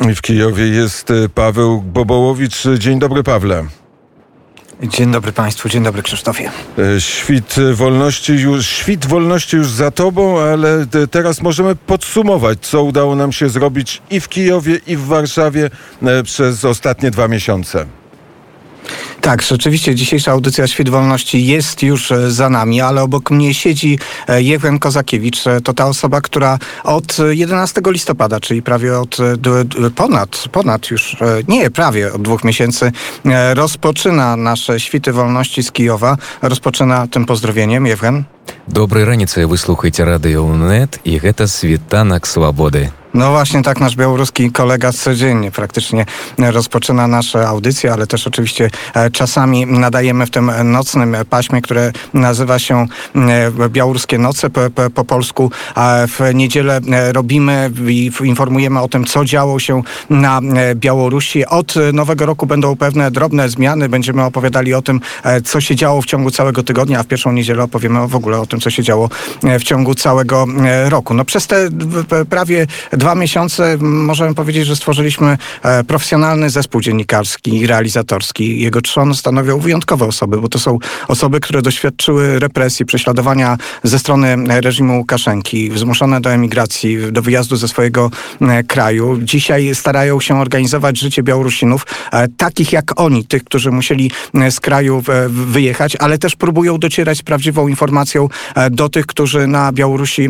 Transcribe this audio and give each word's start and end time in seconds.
W 0.00 0.20
Kijowie 0.20 0.68
jest 0.68 1.10
e, 1.10 1.28
Paweł 1.28 1.82
Bobołowicz. 1.82 2.64
Dzień 2.78 2.98
dobry, 2.98 3.22
Pawle. 3.22 3.64
Dzień 4.82 5.12
dobry 5.12 5.32
Państwu, 5.32 5.68
dzień 5.68 5.82
dobry 5.82 6.02
Krzysztofie. 6.02 6.50
E, 6.96 7.00
świt 7.00 7.56
wolności 7.74 8.32
już, 8.32 8.66
świt 8.66 9.06
wolności 9.06 9.56
już 9.56 9.70
za 9.70 9.90
tobą, 9.90 10.40
ale 10.40 10.86
teraz 11.10 11.42
możemy 11.42 11.76
podsumować, 11.76 12.58
co 12.60 12.82
udało 12.82 13.16
nam 13.16 13.32
się 13.32 13.48
zrobić 13.48 14.02
i 14.10 14.20
w 14.20 14.28
Kijowie, 14.28 14.80
i 14.86 14.96
w 14.96 15.06
Warszawie 15.06 15.70
przez 16.24 16.64
ostatnie 16.64 17.10
dwa 17.10 17.28
miesiące. 17.28 17.86
Tak, 19.21 19.41
rzeczywiście 19.41 19.95
dzisiejsza 19.95 20.31
audycja 20.31 20.67
Świt 20.67 20.89
Wolności 20.89 21.45
jest 21.45 21.83
już 21.83 22.11
e, 22.11 22.31
za 22.31 22.49
nami, 22.49 22.81
ale 22.81 23.03
obok 23.03 23.31
mnie 23.31 23.53
siedzi 23.53 23.99
e, 24.27 24.43
Jewgen 24.43 24.79
Kozakiewicz. 24.79 25.47
E, 25.47 25.61
to 25.61 25.73
ta 25.73 25.85
osoba, 25.87 26.21
która 26.21 26.59
od 26.83 27.17
11 27.29 27.81
listopada, 27.85 28.39
czyli 28.39 28.61
prawie 28.61 28.99
od 28.99 29.17
ponad, 29.95 30.43
ponad 30.51 30.91
już, 30.91 31.17
nie, 31.47 31.69
prawie 31.69 32.13
od 32.13 32.21
dwóch 32.21 32.43
miesięcy 32.43 32.91
rozpoczyna 33.53 34.35
nasze 34.35 34.79
Świty 34.79 35.13
Wolności 35.13 35.63
z 35.63 35.71
Kijowa. 35.71 36.17
Rozpoczyna 36.41 37.07
tym 37.07 37.25
pozdrowieniem. 37.25 37.85
Jewgen. 37.85 38.25
Доброй 38.67 39.03
раніцы 39.03 39.45
вы 39.45 39.57
слухаеце 39.57 40.07
радыё 40.07 40.39
УНЕТ 40.47 41.03
і 41.03 41.19
гэта 41.19 41.47
світанак 41.47 42.25
свабоды. 42.25 42.91
No 43.13 43.31
właśnie 43.31 43.63
tak 43.63 43.79
nasz 43.79 43.95
białoruski 43.95 44.51
kolega 44.51 44.91
codziennie 44.91 45.51
praktycznie 45.51 46.05
rozpoczyna 46.37 47.07
nasze 47.07 47.47
audycje, 47.47 47.93
ale 47.93 48.07
też 48.07 48.27
oczywiście 48.27 48.69
e, 48.93 49.06
czasami 49.12 49.66
nadajemy 49.66 50.26
w 50.26 50.30
tym 50.30 50.52
nocnym 50.64 51.16
paśmie, 51.30 51.62
które 51.62 51.92
nazywa 52.14 52.58
się 52.58 52.86
e, 53.14 53.68
Białoruskie 53.68 54.18
Noce 54.18 54.50
po, 54.50 54.60
po, 54.70 54.90
po 54.90 55.04
polsku. 55.04 55.50
A 55.74 55.96
w 56.06 56.34
niedzielę 56.34 56.80
e, 56.92 57.12
robimy 57.12 57.70
i 57.88 58.10
informujemy 58.24 58.80
o 58.80 58.88
tym, 58.88 59.04
co 59.04 59.24
działo 59.24 59.58
się 59.58 59.82
na 60.10 60.40
Białorusi. 60.74 61.46
Od 61.46 61.74
nowego 61.92 62.26
roku 62.26 62.46
będą 62.46 62.76
pewne 62.76 63.10
drobne 63.10 63.48
zmiany. 63.48 63.88
Będziemy 63.88 64.24
opowiadali 64.24 64.74
o 64.74 64.82
tym, 64.82 65.00
co 65.44 65.60
się 65.60 65.76
działo 65.76 66.02
w 66.02 66.06
ciągu 66.06 66.30
całego 66.30 66.62
tygodnia, 66.62 67.00
a 67.00 67.02
w 67.02 67.06
pierwszą 67.06 67.32
niedzielę 67.32 67.62
opowiemy 67.62 68.08
w 68.08 68.16
ogóle 68.16 68.40
o 68.40 68.46
tym, 68.46 68.60
co 68.60 68.70
się 68.70 68.82
działo 68.82 69.08
w 69.42 69.62
ciągu 69.62 69.94
całego 69.94 70.46
roku. 70.88 71.14
No 71.14 71.24
przez 71.24 71.46
te 71.46 71.68
prawie 72.30 72.66
dwa 72.92 73.14
miesiące 73.14 73.76
możemy 73.80 74.34
powiedzieć, 74.34 74.66
że 74.66 74.76
stworzyliśmy 74.76 75.38
e, 75.62 75.84
profesjonalny 75.84 76.50
zespół 76.50 76.80
dziennikarski 76.80 77.58
i 77.58 77.66
realizatorski. 77.66 78.60
Jego 78.60 78.82
stanowią 79.14 79.58
wyjątkowe 79.58 80.06
osoby, 80.06 80.40
bo 80.40 80.48
to 80.48 80.58
są 80.58 80.78
osoby, 81.08 81.40
które 81.40 81.62
doświadczyły 81.62 82.38
represji, 82.38 82.86
prześladowania 82.86 83.56
ze 83.82 83.98
strony 83.98 84.36
reżimu 84.60 84.98
Łukaszenki, 84.98 85.78
zmuszone 85.78 86.20
do 86.20 86.30
emigracji, 86.30 87.12
do 87.12 87.22
wyjazdu 87.22 87.56
ze 87.56 87.68
swojego 87.68 88.10
e, 88.40 88.62
kraju. 88.62 89.18
Dzisiaj 89.22 89.74
starają 89.74 90.20
się 90.20 90.40
organizować 90.40 90.98
życie 90.98 91.22
Białorusinów, 91.22 91.86
e, 92.12 92.28
takich 92.28 92.72
jak 92.72 93.00
oni, 93.00 93.24
tych, 93.24 93.44
którzy 93.44 93.70
musieli 93.70 94.10
z 94.50 94.60
kraju 94.60 95.02
wyjechać, 95.28 95.96
ale 95.96 96.18
też 96.18 96.36
próbują 96.36 96.78
docierać 96.78 97.18
z 97.18 97.22
prawdziwą 97.22 97.68
informacją 97.68 98.28
do 98.70 98.88
tych, 98.88 99.06
którzy 99.06 99.46
na 99.46 99.72
Białorusi 99.72 100.28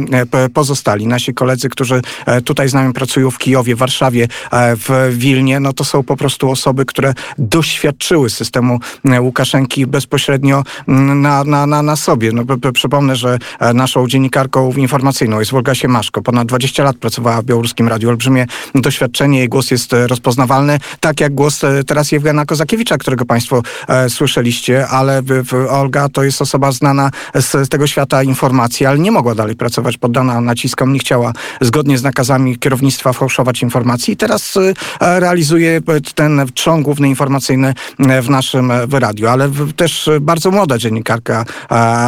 pozostali. 0.55 1.07
Nasi 1.07 1.35
koledzy, 1.35 1.69
którzy 1.69 2.03
tutaj 2.45 2.69
z 2.69 2.75
nami 2.75 2.93
pracują 2.93 3.31
w 3.31 3.39
Kijowie, 3.39 3.77
Warszawie, 3.77 4.29
e, 4.53 4.77
w 4.77 5.17
Wilnie, 5.19 5.61
no 5.61 5.73
to 5.73 5.85
są 5.85 6.03
po 6.03 6.17
prostu 6.17 6.51
osoby, 6.51 6.85
które 6.85 7.15
doświadczyły 7.39 8.31
systemu 8.31 8.58
e, 9.05 9.21
Łukaszenki 9.21 9.87
bezpośrednio 9.87 10.65
mm, 10.89 11.21
na, 11.21 11.45
na, 11.45 11.67
na, 11.67 11.83
na 11.83 11.97
sobie. 11.97 12.33
No, 12.33 12.73
przypomnę, 12.73 13.17
że 13.17 13.39
e, 13.61 13.75
naszą 13.75 14.09
dziennikarką 14.09 14.73
informacyjną 14.73 15.39
jest 15.39 15.51
Wolga 15.51 15.75
Siemaszko. 15.75 16.23
Ponad 16.23 16.49
20 16.49 16.85
lat 16.85 16.97
pracowała 16.97 17.43
w 17.43 17.45
białoruskim 17.45 17.89
radiu. 17.89 18.09
Olbrzymie 18.09 18.47
doświadczenie, 18.75 19.39
jej 19.39 19.49
głos 19.49 19.71
jest 19.71 19.93
rozpoznawalny, 19.93 20.79
tak 21.01 21.21
jak 21.21 21.35
głos 21.35 21.61
teraz 21.87 22.13
Jewgena 22.13 22.47
Kozakiewicza, 22.47 22.99
którego 22.99 23.25
Państwo 23.25 23.63
e, 23.89 24.11
słyszeliście, 24.11 24.89
ale 24.89 25.23
Olga 25.71 26.09
to 26.09 26.25
jest 26.25 26.43
osoba 26.43 26.73
znana 26.73 27.11
z, 27.35 27.69
tego 27.69 27.87
świata 27.87 28.23
informacji, 28.23 28.87
ale 28.87 28.99
nie 28.99 29.11
mogła 29.13 29.35
dalej 29.35 29.57
pracować, 29.57 29.99
poddana 29.99 30.41
naciskom, 30.41 30.93
nie 30.93 30.99
chciała 30.99 31.33
zgodnie 31.61 31.99
z 31.99 32.03
nakazami 32.03 32.59
kierownictwa 32.59 33.13
fałszować 33.13 33.63
informacji 33.63 34.15
i 34.15 34.17
teraz 34.17 34.57
y, 34.57 34.75
realizuje 35.01 35.81
ten 36.15 36.47
trzon 36.55 36.83
główny 36.83 37.09
informacyjny 37.09 37.75
w 38.23 38.31
naszym 38.31 38.48
y, 38.55 39.01
radiu, 39.01 39.29
ale 39.29 39.51
też 39.77 40.11
bardzo 40.21 40.51
młoda 40.51 40.79
dziennikarka 40.79 41.45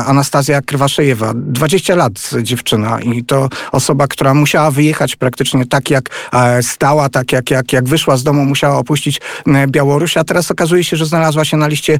Anastazja 0.06 0.62
Krywaszejewa, 0.62 1.32
20 1.34 1.94
lat 1.94 2.30
dziewczyna 2.42 3.00
i 3.00 3.24
to 3.24 3.48
osoba, 3.72 4.06
która 4.06 4.34
musiała 4.34 4.70
wyjechać 4.70 5.16
praktycznie 5.16 5.66
tak 5.66 5.90
jak 5.90 6.30
stała, 6.62 7.08
tak 7.08 7.32
jak, 7.32 7.50
jak, 7.50 7.72
jak 7.72 7.88
wyszła 7.88 8.16
z 8.16 8.22
domu, 8.22 8.44
musiała 8.44 8.76
opuścić 8.76 9.20
Białoruś, 9.68 10.16
a 10.16 10.24
teraz 10.24 10.50
okazuje 10.50 10.84
się, 10.84 10.96
że 10.96 11.06
znalazła 11.06 11.44
się 11.44 11.56
na 11.56 11.68
liście 11.68 11.98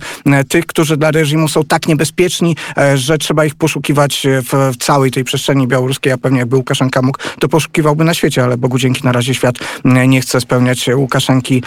tych, 0.49 0.67
którzy 0.67 0.97
dla 0.97 1.11
reżimu 1.11 1.49
są 1.49 1.65
tak 1.65 1.89
niebezpieczni, 1.89 2.57
że 2.95 3.19
trzeba 3.19 3.45
ich 3.45 3.55
poszukiwać 3.55 4.27
w, 4.27 4.72
w 4.75 4.77
całej 4.77 5.11
tej 5.11 5.25
przestrzeni 5.25 5.67
białoruskiej, 5.67 6.12
a 6.12 6.19
pewnie 6.19 6.39
jakby 6.39 6.57
Łukaszenka 6.57 7.03
mógł, 7.03 7.19
to 7.39 7.49
poszukiwałby 7.49 8.05
na 8.05 8.15
świecie 8.15 8.45
ale 8.45 8.57
Bogu 8.57 8.78
dzięki 8.78 9.05
na 9.05 9.12
razie 9.12 9.34
świat 9.34 9.55
nie 9.84 10.21
chce 10.21 10.41
spełniać 10.41 10.91
Łukaszenki 10.95 11.62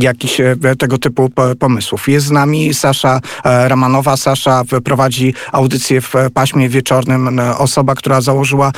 jakichś 0.00 0.40
e, 0.40 0.56
tego 0.78 0.98
typu 0.98 1.30
pomysłów. 1.58 1.99
Jest 2.08 2.26
z 2.26 2.30
nami 2.30 2.74
Sasza 2.74 3.20
e, 3.44 3.68
Ramanowa. 3.68 4.16
Sasza 4.16 4.62
prowadzi 4.84 5.34
audycję 5.52 6.00
w 6.00 6.12
paśmie 6.34 6.68
wieczornym. 6.68 7.40
Osoba, 7.58 7.94
która 7.94 8.20
założyła 8.20 8.72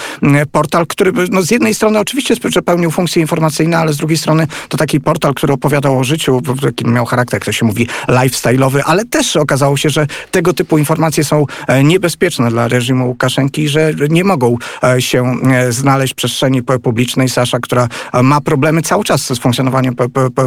portal, 0.53 0.87
który 0.87 1.13
no, 1.31 1.43
z 1.43 1.51
jednej 1.51 1.75
strony 1.75 1.99
oczywiście 1.99 2.35
pełnił 2.65 2.91
funkcje 2.91 3.23
informacyjne, 3.23 3.79
ale 3.79 3.93
z 3.93 3.97
drugiej 3.97 4.19
strony 4.19 4.47
to 4.69 4.77
taki 4.77 5.01
portal, 5.01 5.35
który 5.35 5.53
opowiadał 5.53 5.99
o 5.99 6.05
życiu, 6.05 6.43
taki 6.63 6.87
miał 6.87 7.07
charakter, 7.07 7.37
jak 7.37 7.45
to 7.45 7.53
się 7.53 7.67
mówi, 7.67 7.89
lifestyle'owy, 8.09 8.81
ale 8.85 9.05
też 9.05 9.37
okazało 9.37 9.77
się, 9.77 9.91
że 9.91 10.07
tego 10.31 10.53
typu 10.53 10.79
informacje 10.79 11.25
są 11.25 11.47
e, 11.67 11.85
niebezpieczne 11.85 12.51
dla 12.51 12.69
reżimu 12.69 13.09
Łukaszenki, 13.09 13.69
że 13.69 13.93
nie 14.11 14.25
mogą 14.25 14.57
się 14.99 15.37
znaleźć 15.71 16.13
w 16.13 16.17
przestrzeni 16.17 16.63
publicznej 16.63 17.29
Sasza, 17.29 17.59
która 17.59 17.89
e, 18.13 18.23
ma 18.23 18.41
problemy 18.41 18.83
cały 18.83 19.05
czas 19.05 19.23
z 19.23 19.39
funkcjonowaniem 19.39 19.95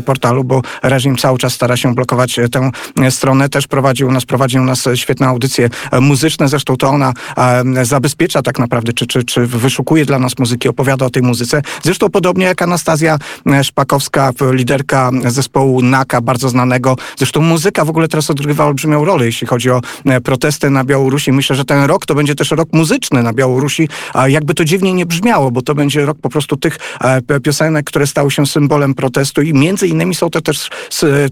portalu, 0.05 0.43
bo 0.43 0.61
reżim 0.83 1.17
cały 1.17 1.37
czas 1.37 1.53
stara 1.53 1.77
się 1.77 1.95
blokować 1.95 2.39
e, 2.39 2.49
e, 3.01 3.11
stronę. 3.11 3.49
Też 3.49 3.67
prowadził 3.67 4.11
nas, 4.11 4.25
prowadził 4.25 4.63
nas 4.63 4.83
świetne 4.95 5.27
audycje 5.27 5.69
muzyczne, 6.01 6.47
zresztą 6.49 6.77
to 6.77 6.89
ona 6.89 7.13
zabezpiecza 7.83 8.41
tak 8.41 8.59
naprawdę, 8.59 8.93
czy, 8.93 9.07
czy, 9.07 9.23
czy 9.23 9.47
wyszukuje 9.47 10.05
dla 10.05 10.19
nas 10.19 10.39
muzyki, 10.39 10.69
opowiada 10.69 11.05
o 11.05 11.09
tej 11.09 11.23
muzyce. 11.23 11.61
Zresztą 11.83 12.09
podobnie 12.09 12.45
jak 12.45 12.61
Anastazja 12.61 13.17
Szpakowska, 13.63 14.31
liderka 14.51 15.11
zespołu 15.27 15.81
NAKA, 15.81 16.21
bardzo 16.21 16.49
znanego. 16.49 16.95
Zresztą 17.17 17.41
muzyka 17.41 17.85
w 17.85 17.89
ogóle 17.89 18.07
teraz 18.07 18.29
odgrywa 18.29 18.65
olbrzymią 18.65 19.05
rolę, 19.05 19.25
jeśli 19.25 19.47
chodzi 19.47 19.71
o 19.71 19.81
protesty 20.23 20.69
na 20.69 20.83
Białorusi. 20.83 21.31
Myślę, 21.31 21.55
że 21.55 21.65
ten 21.65 21.83
rok 21.83 22.05
to 22.05 22.15
będzie 22.15 22.35
też 22.35 22.51
rok 22.51 22.69
muzyczny 22.73 23.23
na 23.23 23.33
Białorusi, 23.33 23.89
jakby 24.27 24.53
to 24.53 24.65
dziwnie 24.65 24.93
nie 24.93 25.05
brzmiało, 25.05 25.51
bo 25.51 25.61
to 25.61 25.75
będzie 25.75 26.05
rok 26.05 26.17
po 26.21 26.29
prostu 26.29 26.57
tych 26.57 26.77
e, 27.01 27.39
piosenek, 27.39 27.85
które 27.85 28.07
stały 28.07 28.31
się 28.31 28.45
symbolem 28.45 28.93
protestu 28.93 29.41
i 29.41 29.53
między 29.53 29.87
innymi 29.87 30.15
są 30.15 30.29
to 30.29 30.41
też 30.41 30.69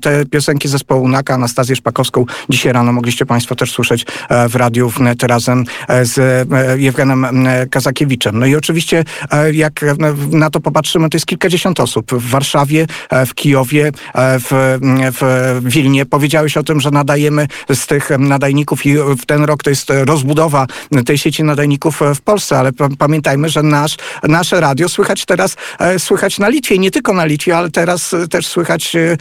te 0.01 0.25
piosenki 0.25 0.67
zespołu 0.67 1.07
NAKA, 1.07 1.22
Anastazję 1.31 1.75
Szpakowską. 1.75 2.25
Dzisiaj 2.49 2.73
rano 2.73 2.93
mogliście 2.93 3.25
Państwo 3.25 3.55
też 3.55 3.71
słyszeć 3.71 4.05
e, 4.29 4.49
w 4.49 4.55
radiu 4.55 4.89
wnet 4.89 5.23
razem 5.23 5.65
e, 5.87 6.05
z 6.05 6.49
Jewgenem 6.79 7.47
Kazakiewiczem. 7.71 8.39
No 8.39 8.45
i 8.45 8.55
oczywiście 8.55 9.03
jak 9.51 9.85
na 10.31 10.49
to 10.49 10.59
popatrzymy, 10.59 11.09
to 11.09 11.15
jest 11.15 11.25
kilkadziesiąt 11.25 11.79
osób 11.79 12.11
w 12.11 12.29
Warszawie, 12.29 12.87
w 13.27 13.33
Kijowie, 13.33 13.91
w, 14.15 14.77
w 15.19 15.59
Wilnie. 15.63 16.05
Powiedziałeś 16.05 16.57
o 16.57 16.63
tym, 16.63 16.81
że 16.81 16.91
nadajemy 16.91 17.47
z 17.73 17.87
tych 17.87 18.09
nadajników 18.19 18.85
i 18.85 18.95
w 18.95 19.25
ten 19.25 19.43
rok 19.43 19.63
to 19.63 19.69
jest 19.69 19.89
rozbudowa 19.89 20.67
tej 21.05 21.17
sieci 21.17 21.43
nadajników 21.43 21.99
w 22.15 22.21
Polsce, 22.21 22.59
ale 22.59 22.71
pamiętajmy, 22.97 23.49
że 23.49 23.63
nasz, 23.63 23.97
nasze 24.23 24.59
radio 24.59 24.89
słychać 24.89 25.25
teraz, 25.25 25.55
e, 25.79 25.99
słychać 25.99 26.39
na 26.39 26.49
Litwie, 26.49 26.77
nie 26.77 26.91
tylko 26.91 27.13
na 27.13 27.25
Litwie, 27.25 27.57
ale 27.57 27.71
teraz 27.71 28.13
e, 28.13 28.27
też 28.27 28.47
słychać 28.47 28.95
e, 28.95 29.17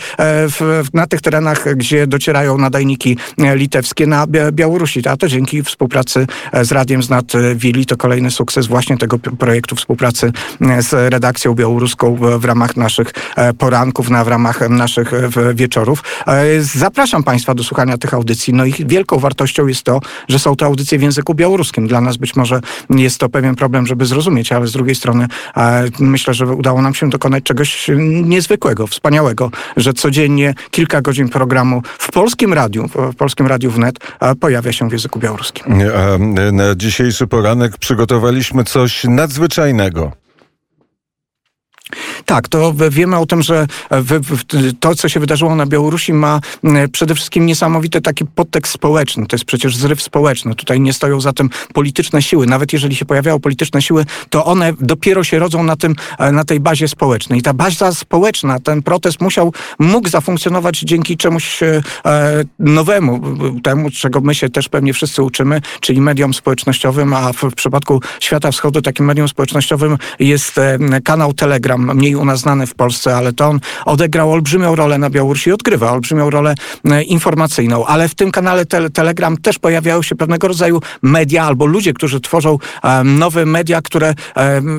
w, 0.48 0.88
na 0.92 1.06
tych 1.06 1.20
terenach, 1.20 1.76
gdzie 1.76 1.91
docierają 2.06 2.58
nadajniki 2.58 3.16
litewskie 3.38 4.06
na 4.06 4.26
Białorusi. 4.52 5.08
A 5.08 5.16
to 5.16 5.28
dzięki 5.28 5.62
współpracy 5.62 6.26
z 6.62 6.72
Radiem 6.72 7.02
z 7.02 7.10
Nad 7.10 7.32
Wili 7.54 7.86
to 7.86 7.96
kolejny 7.96 8.30
sukces 8.30 8.66
właśnie 8.66 8.98
tego 8.98 9.18
projektu 9.18 9.76
współpracy 9.76 10.32
z 10.80 11.12
redakcją 11.12 11.54
białoruską 11.54 12.16
w 12.38 12.44
ramach 12.44 12.76
naszych 12.76 13.12
poranków, 13.58 14.10
na, 14.10 14.24
w 14.24 14.28
ramach 14.28 14.70
naszych 14.70 15.10
wieczorów. 15.54 16.02
Zapraszam 16.60 17.22
Państwa 17.22 17.54
do 17.54 17.64
słuchania 17.64 17.98
tych 17.98 18.14
audycji. 18.14 18.54
No 18.54 18.64
ich 18.64 18.86
wielką 18.86 19.18
wartością 19.18 19.66
jest 19.66 19.82
to, 19.82 20.00
że 20.28 20.38
są 20.38 20.56
to 20.56 20.66
audycje 20.66 20.98
w 20.98 21.02
języku 21.02 21.34
białoruskim. 21.34 21.86
Dla 21.86 22.00
nas 22.00 22.16
być 22.16 22.36
może 22.36 22.60
jest 22.90 23.18
to 23.18 23.28
pewien 23.28 23.54
problem, 23.54 23.86
żeby 23.86 24.06
zrozumieć, 24.06 24.52
ale 24.52 24.66
z 24.66 24.72
drugiej 24.72 24.94
strony 24.94 25.26
myślę, 25.98 26.34
że 26.34 26.46
udało 26.46 26.82
nam 26.82 26.94
się 26.94 27.10
dokonać 27.10 27.44
czegoś 27.44 27.90
niezwykłego, 28.24 28.86
wspaniałego, 28.86 29.50
że 29.76 29.92
codziennie 29.92 30.54
kilka 30.70 31.00
godzin 31.00 31.28
programu 31.28 31.71
w 31.98 32.10
polskim 32.10 32.52
radiu, 32.52 32.88
w 32.88 33.16
polskim 33.16 33.46
radiu 33.46 33.70
wnet 33.70 33.94
pojawia 34.40 34.72
się 34.72 34.88
w 34.88 34.92
języku 34.92 35.18
białoruskim. 35.18 35.64
A 35.96 36.18
na 36.52 36.74
dzisiejszy 36.76 37.26
poranek 37.26 37.76
przygotowaliśmy 37.78 38.64
coś 38.64 39.04
nadzwyczajnego. 39.04 40.12
Tak, 42.32 42.48
to 42.48 42.74
wiemy 42.90 43.18
o 43.18 43.26
tym, 43.26 43.42
że 43.42 43.66
to, 44.80 44.94
co 44.94 45.08
się 45.08 45.20
wydarzyło 45.20 45.56
na 45.56 45.66
Białorusi, 45.66 46.12
ma 46.12 46.40
m, 46.64 46.90
przede 46.92 47.14
wszystkim 47.14 47.46
niesamowity 47.46 48.00
taki 48.00 48.24
podtekst 48.24 48.72
społeczny. 48.72 49.26
To 49.26 49.36
jest 49.36 49.44
przecież 49.44 49.76
zryw 49.76 50.02
społeczny. 50.02 50.54
Tutaj 50.54 50.80
nie 50.80 50.92
stoją 50.92 51.20
za 51.20 51.32
tym 51.32 51.50
polityczne 51.74 52.22
siły. 52.22 52.46
Nawet 52.46 52.72
jeżeli 52.72 52.96
się 52.96 53.04
pojawiały 53.04 53.40
polityczne 53.40 53.82
siły, 53.82 54.04
to 54.30 54.44
one 54.44 54.72
dopiero 54.80 55.24
się 55.24 55.38
rodzą 55.38 55.62
na, 55.62 55.76
tym, 55.76 55.94
e, 56.18 56.32
na 56.32 56.44
tej 56.44 56.60
bazie 56.60 56.88
społecznej. 56.88 57.38
I 57.38 57.42
ta 57.42 57.54
baza 57.54 57.94
społeczna, 57.94 58.60
ten 58.60 58.82
protest 58.82 59.20
musiał, 59.20 59.52
mógł 59.78 60.08
zafunkcjonować 60.08 60.78
dzięki 60.78 61.16
czemuś 61.16 61.62
e, 61.62 61.82
e, 62.04 62.44
nowemu, 62.58 63.20
temu, 63.62 63.90
czego 63.90 64.20
my 64.20 64.34
się 64.34 64.48
też 64.48 64.68
pewnie 64.68 64.92
wszyscy 64.92 65.22
uczymy, 65.22 65.60
czyli 65.80 66.00
mediom 66.00 66.34
społecznościowym, 66.34 67.14
a 67.14 67.32
w, 67.32 67.54
przypadku 67.56 68.00
świata 68.20 68.50
wschodu 68.50 68.82
takim 68.82 69.06
medium 69.06 69.28
społecznościowym 69.28 69.98
jest 70.18 70.60
kanał 71.04 71.32
Telegram, 71.32 71.96
mniej 71.96 72.16
u 72.22 72.24
nas 72.24 72.40
znany 72.40 72.66
w 72.66 72.74
Polsce, 72.74 73.16
ale 73.16 73.32
to 73.32 73.46
on 73.46 73.60
odegrał 73.84 74.32
olbrzymią 74.32 74.76
rolę 74.76 74.98
na 74.98 75.10
Białorusi 75.10 75.50
i 75.50 75.52
odgrywa 75.52 75.92
olbrzymią 75.92 76.30
rolę 76.30 76.54
e, 76.84 77.02
informacyjną. 77.02 77.86
Ale 77.86 78.08
w 78.08 78.14
tym 78.14 78.30
kanale 78.30 78.66
tele, 78.66 78.90
Telegram 78.90 79.36
też 79.36 79.58
pojawiają 79.58 80.02
się 80.02 80.14
pewnego 80.14 80.48
rodzaju 80.48 80.80
media 81.02 81.44
albo 81.44 81.66
ludzie, 81.66 81.92
którzy 81.92 82.20
tworzą 82.20 82.58
nowe 83.04 83.46
media, 83.46 83.82
które 83.82 84.14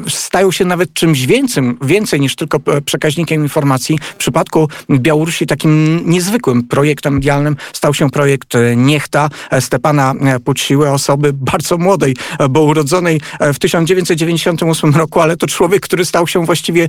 stają 0.08 0.52
się 0.52 0.66
nawet 0.66 0.94
czymś 0.94 1.26
więcej, 1.26 1.64
więcej 1.82 2.20
niż 2.20 2.36
tylko 2.36 2.60
e, 2.68 2.82
przekaźnikiem 2.82 3.44
informacji. 3.44 4.00
W 4.14 4.16
przypadku 4.16 4.70
Białorusi 4.90 5.46
takim 5.48 6.02
niezwykłym 6.06 6.64
projektem 6.64 7.14
medialnym 7.14 7.56
stał 7.74 7.94
się 7.94 8.10
projekt 8.10 8.56
e, 8.56 8.76
Niechta 8.76 9.30
Stepana 9.60 10.14
Puciły, 10.46 10.90
osoby 10.90 11.34
bardzo 11.34 11.78
młodej, 11.78 12.16
bo 12.50 12.62
urodzonej 12.62 13.22
w 13.40 13.60
1998 13.60 14.96
roku, 14.96 15.22
ale 15.22 15.38
to 15.38 15.48
człowiek, 15.48 15.84
który 15.84 16.06
stał 16.06 16.28
się 16.28 16.46
właściwie 16.46 16.88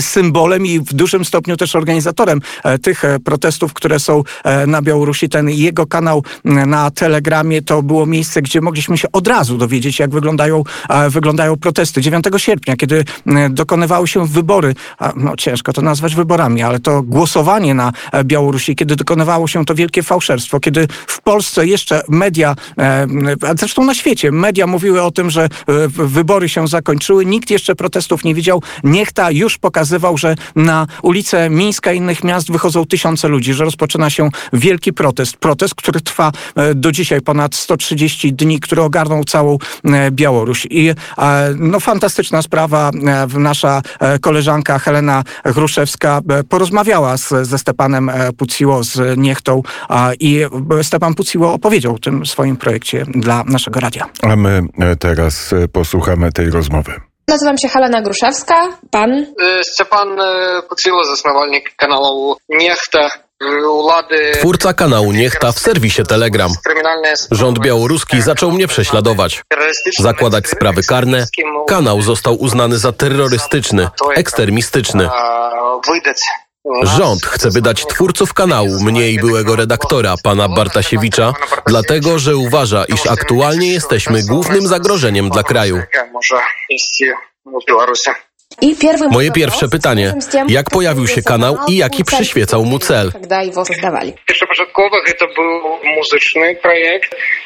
symbolem 0.00 0.66
i 0.66 0.80
w 0.80 0.94
dużym 0.94 1.24
stopniu 1.24 1.56
też 1.56 1.76
organizatorem 1.76 2.40
e, 2.64 2.78
tych 2.78 3.04
e, 3.04 3.18
protestów, 3.18 3.72
które 3.72 4.00
są 4.00 4.22
e, 4.44 4.66
na 4.66 4.82
Białorusi. 4.82 5.28
Ten 5.28 5.50
jego 5.50 5.86
kanał 5.86 6.24
na 6.44 6.90
Telegramie 6.90 7.62
to 7.62 7.82
było 7.82 8.06
miejsce, 8.06 8.42
gdzie 8.42 8.60
mogliśmy 8.60 8.98
się 8.98 9.12
od 9.12 9.28
razu 9.28 9.58
dowiedzieć, 9.58 9.98
jak 9.98 10.10
wyglądają, 10.10 10.64
wyglądają 11.08 11.56
protesty. 11.56 12.00
9 12.00 12.24
sierpnia, 12.36 12.76
kiedy 12.76 13.04
dokonywały 13.50 14.08
się 14.08 14.26
wybory, 14.26 14.74
no 15.16 15.36
ciężko 15.36 15.72
to 15.72 15.82
nazwać 15.82 16.14
wyborami, 16.14 16.62
ale 16.62 16.80
to 16.80 17.02
głosowanie 17.02 17.74
na 17.74 17.92
Białorusi, 18.24 18.76
kiedy 18.76 18.96
dokonywało 18.96 19.48
się 19.48 19.64
to 19.64 19.74
wielkie 19.74 20.02
fałszerstwo, 20.02 20.60
kiedy 20.60 20.88
w 21.06 21.22
Polsce 21.22 21.66
jeszcze 21.66 22.02
media, 22.08 22.56
a 23.48 23.54
zresztą 23.58 23.84
na 23.84 23.94
świecie, 23.94 24.32
media 24.32 24.66
mówiły 24.66 25.02
o 25.02 25.10
tym, 25.10 25.30
że 25.30 25.48
wybory 25.88 26.48
się 26.48 26.68
zakończyły, 26.68 27.26
nikt 27.26 27.50
jeszcze 27.50 27.74
protestów 27.74 28.24
nie 28.24 28.34
widział. 28.34 28.62
Niechta 28.84 29.30
już 29.30 29.58
pokazywał, 29.70 30.18
że 30.18 30.34
na 30.56 30.86
ulice 31.02 31.50
Mińska 31.50 31.92
i 31.92 32.00
innych 32.00 32.24
miast 32.24 32.52
wychodzą 32.52 32.86
tysiące 32.86 33.28
ludzi, 33.28 33.54
że 33.54 33.64
rozpoczyna 33.64 34.10
się 34.10 34.28
wielki 34.52 34.92
protest. 34.92 35.36
Protest, 35.36 35.74
który 35.74 36.00
trwa 36.00 36.32
e, 36.56 36.74
do 36.74 36.92
dzisiaj 36.92 37.20
ponad 37.20 37.54
130 37.54 38.32
dni, 38.32 38.60
który 38.60 38.82
ogarnął 38.82 39.24
całą 39.24 39.58
e, 39.84 40.10
Białoruś. 40.10 40.66
I 40.70 40.88
e, 40.88 40.94
no 41.58 41.80
fantastyczna 41.80 42.42
sprawa. 42.42 42.90
Nasza 43.38 43.82
koleżanka 44.20 44.78
Helena 44.78 45.24
Gruszewska 45.44 46.20
porozmawiała 46.48 47.16
z, 47.16 47.28
ze 47.42 47.58
Stepanem 47.58 48.10
Puciło, 48.36 48.84
z 48.84 49.18
Niechtą 49.18 49.62
i 50.20 50.40
Stepan 50.82 51.14
Puciło 51.14 51.52
opowiedział 51.52 51.94
o 51.94 51.98
tym 51.98 52.26
swoim 52.26 52.56
projekcie 52.56 53.04
dla 53.14 53.44
naszego 53.44 53.80
radia. 53.80 54.06
A 54.22 54.36
my 54.36 54.62
teraz 54.98 55.54
posłuchamy 55.72 56.32
tej 56.32 56.50
rozmowy. 56.50 57.09
Nazywam 57.30 57.58
się 57.58 57.68
Halena 57.68 58.02
Gruszewska. 58.02 58.68
Pan? 58.90 59.26
Szczepan 59.72 60.08
Kuksilo, 60.68 61.04
zasnowalnik 61.04 61.76
kanału 61.76 62.36
Niechta. 62.48 63.10
Twórca 64.32 64.74
kanału 64.74 65.12
Niechta 65.12 65.52
w 65.52 65.58
serwisie 65.58 66.02
Telegram. 66.08 66.50
Rząd 67.30 67.58
białoruski 67.58 68.22
zaczął 68.22 68.50
mnie 68.50 68.68
prześladować, 68.68 69.42
zakładać 69.98 70.46
sprawy 70.46 70.82
karne. 70.82 71.26
Kanał 71.68 72.02
został 72.02 72.34
uznany 72.34 72.78
za 72.78 72.92
terrorystyczny, 72.92 73.88
ekstremistyczny. 74.16 75.08
Rząd 76.82 77.26
chce 77.26 77.50
wydać 77.50 77.86
twórców 77.86 78.34
kanału, 78.34 78.80
mnie 78.80 79.10
i 79.10 79.18
byłego 79.18 79.56
redaktora, 79.56 80.14
pana 80.22 80.48
Bartasiewicza, 80.48 81.32
dlatego, 81.66 82.18
że 82.18 82.36
uważa, 82.36 82.84
iż 82.84 83.06
aktualnie 83.06 83.72
jesteśmy 83.72 84.22
głównym 84.22 84.66
zagrożeniem 84.66 85.30
dla 85.30 85.42
kraju. 85.42 85.82
Mój 87.44 87.62
Moje 89.10 89.30
pierwsze 89.30 89.68
pytanie, 89.68 90.14
jak 90.48 90.70
pojawił 90.70 91.06
się 91.06 91.22
kanał 91.22 91.56
i 91.68 91.76
jaki 91.76 92.04
przyświecał 92.04 92.64
mu 92.64 92.78
cel? 92.78 93.12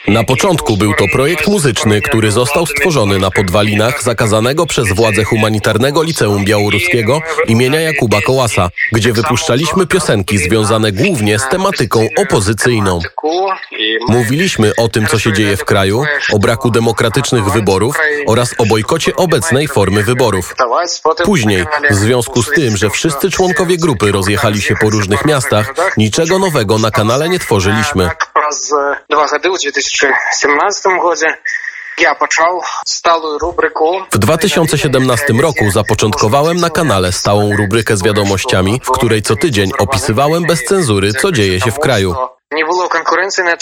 Na 0.09 0.25
początku 0.25 0.77
był 0.77 0.95
to 0.95 1.05
projekt 1.13 1.49
muzyczny, 1.49 2.01
który 2.01 2.31
został 2.31 2.67
stworzony 2.67 3.19
na 3.19 3.31
podwalinach 3.31 4.03
zakazanego 4.03 4.67
przez 4.67 4.93
władze 4.93 5.25
humanitarnego 5.25 6.03
Liceum 6.03 6.45
Białoruskiego 6.45 7.21
imienia 7.49 7.81
Jakuba 7.81 8.21
Kołasa, 8.21 8.69
gdzie 8.93 9.13
wypuszczaliśmy 9.13 9.87
piosenki 9.87 10.39
związane 10.39 10.93
głównie 10.93 11.39
z 11.39 11.49
tematyką 11.49 12.07
opozycyjną. 12.19 13.01
Mówiliśmy 14.09 14.73
o 14.79 14.89
tym, 14.89 15.07
co 15.07 15.19
się 15.19 15.33
dzieje 15.33 15.57
w 15.57 15.65
kraju, 15.65 16.05
o 16.33 16.39
braku 16.39 16.71
demokratycznych 16.71 17.45
wyborów 17.53 17.97
oraz 18.27 18.55
o 18.59 18.67
bojkocie 18.67 19.17
obecnej 19.17 19.69
formy 19.69 20.03
wyborów. 20.03 20.55
Później, 21.25 21.67
w 21.91 21.95
związku 21.95 22.43
z 22.43 22.51
tym, 22.51 22.77
że 22.77 22.91
wszyscy 22.91 23.31
członkowie 23.31 23.77
grupy 23.77 24.13
rozjechali 24.13 24.63
się 24.63 24.75
po 24.77 24.91
różnych 24.91 25.25
miastach, 25.25 25.73
niczego 25.97 26.39
nowego 26.39 26.79
na 26.79 26.91
kanale 26.91 27.29
nie 27.29 27.39
tworzyliśmy. 27.39 28.11
W 34.13 34.19
2017 34.19 35.33
roku 35.33 35.71
zapoczątkowałem 35.71 36.57
na 36.57 36.71
kanale 36.71 37.13
stałą 37.13 37.57
rubrykę 37.57 37.97
z 37.97 38.03
wiadomościami, 38.03 38.81
w 38.85 38.91
której 38.91 39.23
co 39.23 39.37
tydzień 39.37 39.71
opisywałem 39.79 40.43
bez 40.43 40.65
cenzury, 40.65 41.13
co 41.13 41.33
dzieje 41.33 41.61
się 41.61 41.71
w 41.71 41.79
kraju. 41.79 42.15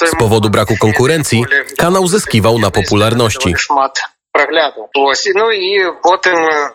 Z 0.05 0.17
powodu 0.19 0.51
braku 0.51 0.77
konkurencji 0.77 1.45
kanał 1.79 2.07
zyskiwał 2.07 2.59
na 2.59 2.71
popularności. 2.71 3.55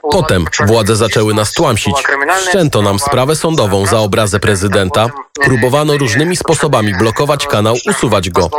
No 0.04 0.10
potem, 0.12 0.46
władze 0.66 0.96
zaczęły 0.96 1.34
nas 1.34 1.54
tłamsić. 1.54 1.96
Wszczęto 2.38 2.82
nam 2.82 3.00
sprawę 3.00 3.36
sądową 3.36 3.86
za 3.86 4.00
obrazę 4.00 4.40
prezydenta. 4.40 5.10
Próbowano 5.42 5.98
różnymi 5.98 6.36
sposobami 6.36 6.94
blokować 6.94 7.48
kanał, 7.48 7.76
usuwać 7.90 8.30
go. 8.30 8.50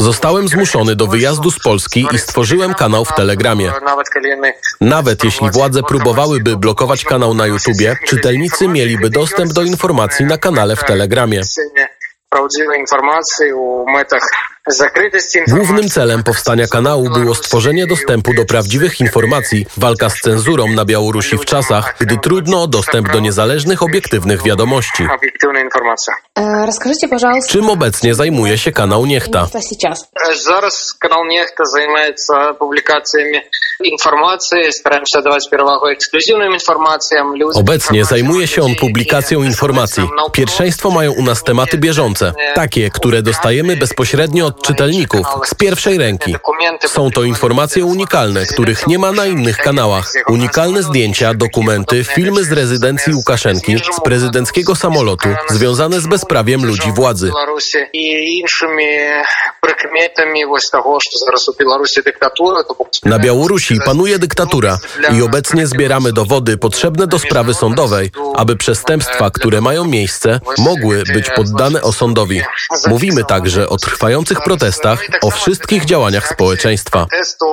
Zostałem 0.00 0.48
zmuszony 0.48 0.96
do 0.96 1.06
wyjazdu 1.06 1.50
z 1.50 1.58
Polski 1.58 2.06
i 2.12 2.18
stworzyłem 2.18 2.74
kanał 2.74 3.04
w 3.04 3.14
Telegramie. 3.14 3.72
Nawet 4.80 5.24
jeśli 5.24 5.50
władze 5.50 5.82
próbowałyby 5.82 6.56
blokować 6.56 7.04
kanał 7.04 7.34
na 7.34 7.46
YouTubie, 7.46 7.96
czytelnicy 8.06 8.68
mieliby 8.68 9.10
dostęp 9.10 9.52
do 9.52 9.62
informacji 9.62 10.24
na 10.26 10.38
kanale 10.38 10.76
w 10.76 10.84
Telegramie. 10.84 11.42
Prawdziwe 12.30 12.78
informacje 12.78 13.56
o 13.56 13.84
metach 13.92 14.28
Głównym 15.47 15.89
celem 15.89 16.23
powstania 16.23 16.67
kanału 16.67 17.09
było 17.09 17.35
stworzenie 17.35 17.87
dostępu 17.87 18.33
do 18.33 18.45
prawdziwych 18.45 19.01
informacji, 19.01 19.65
walka 19.77 20.09
z 20.09 20.19
cenzurą 20.19 20.67
na 20.67 20.85
Białorusi 20.85 21.37
w 21.37 21.45
czasach, 21.45 21.95
gdy 21.99 22.17
trudno 22.17 22.63
o 22.63 22.67
dostęp 22.67 23.11
do 23.11 23.19
niezależnych, 23.19 23.83
obiektywnych 23.83 24.43
wiadomości. 24.43 25.03
Obiektywna 25.17 25.59
informacja. 25.59 26.13
E, 26.35 26.65
Расскажите, 26.65 27.07
пожалуйста, 27.07 27.51
Czym 27.51 27.69
obecnie 27.69 28.15
zajmuje 28.15 28.57
się 28.57 28.71
kanał 28.71 29.05
Niechta? 29.05 29.47
что 29.49 29.61
сейчас? 29.61 30.09
Зараз 30.45 30.93
канал 30.99 31.25
Нехта 31.25 31.65
занимается 31.65 32.33
публикациями 32.59 33.41
информации, 33.83 34.71
стараемся 34.71 35.21
давать 35.21 35.49
перевагу 35.51 35.85
эксклюзивным 35.87 36.53
информациям. 36.53 37.35
Люди 37.35 37.59
Obecnie 37.59 38.05
zajmuje 38.05 38.47
się 38.47 38.63
on 38.63 38.75
publikacją 38.75 39.43
informacji. 39.43 40.03
Pierwszeństwo 40.31 40.91
mają 40.91 41.11
u 41.11 41.23
nas 41.23 41.43
tematy 41.43 41.77
bieżące, 41.77 42.33
takie, 42.55 42.89
które 42.89 43.21
dostajemy 43.21 43.77
bezpośrednio 43.77 44.45
od 44.45 44.52
od 44.54 44.66
czytelników 44.66 45.26
z 45.44 45.54
pierwszej 45.54 45.98
ręki. 45.98 46.36
Są 46.86 47.10
to 47.10 47.22
informacje 47.22 47.84
unikalne, 47.84 48.46
których 48.46 48.86
nie 48.86 48.98
ma 48.98 49.12
na 49.12 49.26
innych 49.26 49.56
kanałach. 49.58 50.12
Unikalne 50.28 50.82
zdjęcia, 50.82 51.34
dokumenty, 51.34 52.04
filmy 52.04 52.44
z 52.44 52.52
rezydencji 52.52 53.14
Łukaszenki, 53.14 53.76
z 53.92 54.00
prezydenckiego 54.00 54.74
samolotu, 54.74 55.28
związane 55.48 56.00
z 56.00 56.06
bezprawiem 56.06 56.64
ludzi 56.64 56.92
władzy. 56.92 57.30
Na 63.04 63.18
Białorusi 63.18 63.78
panuje 63.86 64.18
dyktatura 64.18 64.78
i 65.18 65.22
obecnie 65.22 65.66
zbieramy 65.66 66.12
dowody 66.12 66.58
potrzebne 66.58 67.06
do 67.06 67.18
sprawy 67.18 67.54
sądowej, 67.54 68.10
aby 68.34 68.56
przestępstwa, 68.56 69.30
które 69.30 69.60
mają 69.60 69.84
miejsce, 69.84 70.40
mogły 70.58 71.02
być 71.14 71.30
poddane 71.36 71.82
osądowi. 71.82 72.40
Mówimy 72.86 73.24
także 73.24 73.68
o 73.68 73.76
trwających 73.76 74.38
protestach, 74.43 74.99
o 75.21 75.31
wszystkich 75.31 75.85
działaniach 75.85 76.27
społeczeństwa. 76.27 77.05
Протесту, 77.09 77.45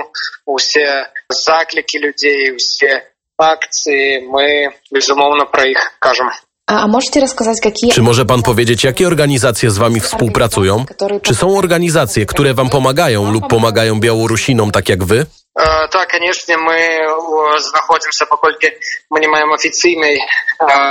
усі 0.47 0.87
заклики 1.31 1.99
людей, 1.99 2.53
усі 2.57 2.89
акції, 3.37 4.21
ми 4.21 4.69
безумовно 4.93 5.47
про 5.53 5.65
їх 5.65 5.93
кажемо. 5.99 6.31
А, 6.69 6.83
а 6.83 6.87
можете 6.87 7.21
рассказать, 7.21 7.61
какие... 7.61 7.93
Czy 7.93 8.03
może 8.03 8.25
pan 8.25 8.43
powiedzieć, 8.43 8.85
jakie 8.85 9.07
organizacje 9.07 9.71
z 9.71 9.79
wami 9.79 10.01
współpracują? 10.01 10.85
Czy 11.23 11.35
są 11.35 11.59
organizacje, 11.59 12.27
które 12.27 12.55
wam 12.55 12.71
pomagają 12.71 13.33
lub 13.33 13.49
pomagają 13.49 14.01
Białorusinom 14.01 14.71
tak 14.71 14.89
jak 14.89 15.05
wy? 15.05 15.27
Е, 15.61 15.89
Так, 15.89 16.09
звісно, 16.21 16.59
ми 16.59 16.79
о, 17.09 17.59
знаходимося, 17.59 18.27
поки 18.31 18.79
ми 19.11 19.21
не 19.21 19.29
маємо 19.29 19.55
офіційної 19.55 20.17
е, 20.17 20.25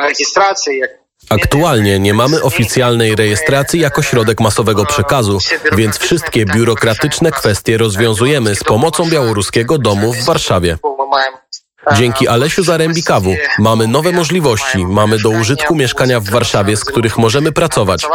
реєстрації, 0.02 0.78
як 0.78 0.90
Aktualnie 1.31 1.99
nie 1.99 2.15
mamy 2.15 2.43
oficjalnej 2.43 3.17
rejestracji 3.17 3.81
jako 3.81 4.03
środek 4.03 4.41
masowego 4.41 4.85
przekazu, 4.87 5.39
więc 5.73 5.99
wszystkie 5.99 6.45
biurokratyczne 6.45 7.31
kwestie 7.31 7.79
rozwiązujemy 7.79 8.55
z 8.55 8.65
pomocą 8.65 9.11
białoruskiego 9.11 9.79
domu 9.79 10.13
w 10.13 10.25
Warszawie. 10.25 10.79
Dzięki 11.93 12.29
Alesiu 12.29 12.63
Zarembikawu 12.63 13.35
mamy 13.59 13.87
nowe 13.87 14.13
możliwości, 14.13 14.87
mamy 14.87 15.19
do 15.19 15.31
użytku 15.31 15.75
mieszkania 15.75 16.21
w 16.21 16.31
Warszawie, 16.31 16.77
z 16.77 16.85
których 16.85 17.19
możemy 17.19 17.53
pracować. 17.53 18.07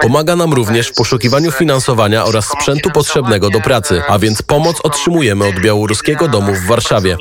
Pomaga 0.00 0.36
nam 0.36 0.52
również 0.52 0.88
w 0.88 0.94
poszukiwaniu 0.94 1.52
finansowania 1.52 2.24
oraz 2.24 2.44
sprzętu 2.44 2.90
potrzebnego 2.90 3.50
do 3.50 3.60
pracy, 3.60 4.02
a 4.08 4.18
więc 4.18 4.42
pomoc 4.42 4.80
otrzymujemy 4.82 5.46
od 5.46 5.60
Białoruskiego 5.60 6.28
Domu 6.28 6.52
w 6.54 6.66
Warszawie. 6.66 7.16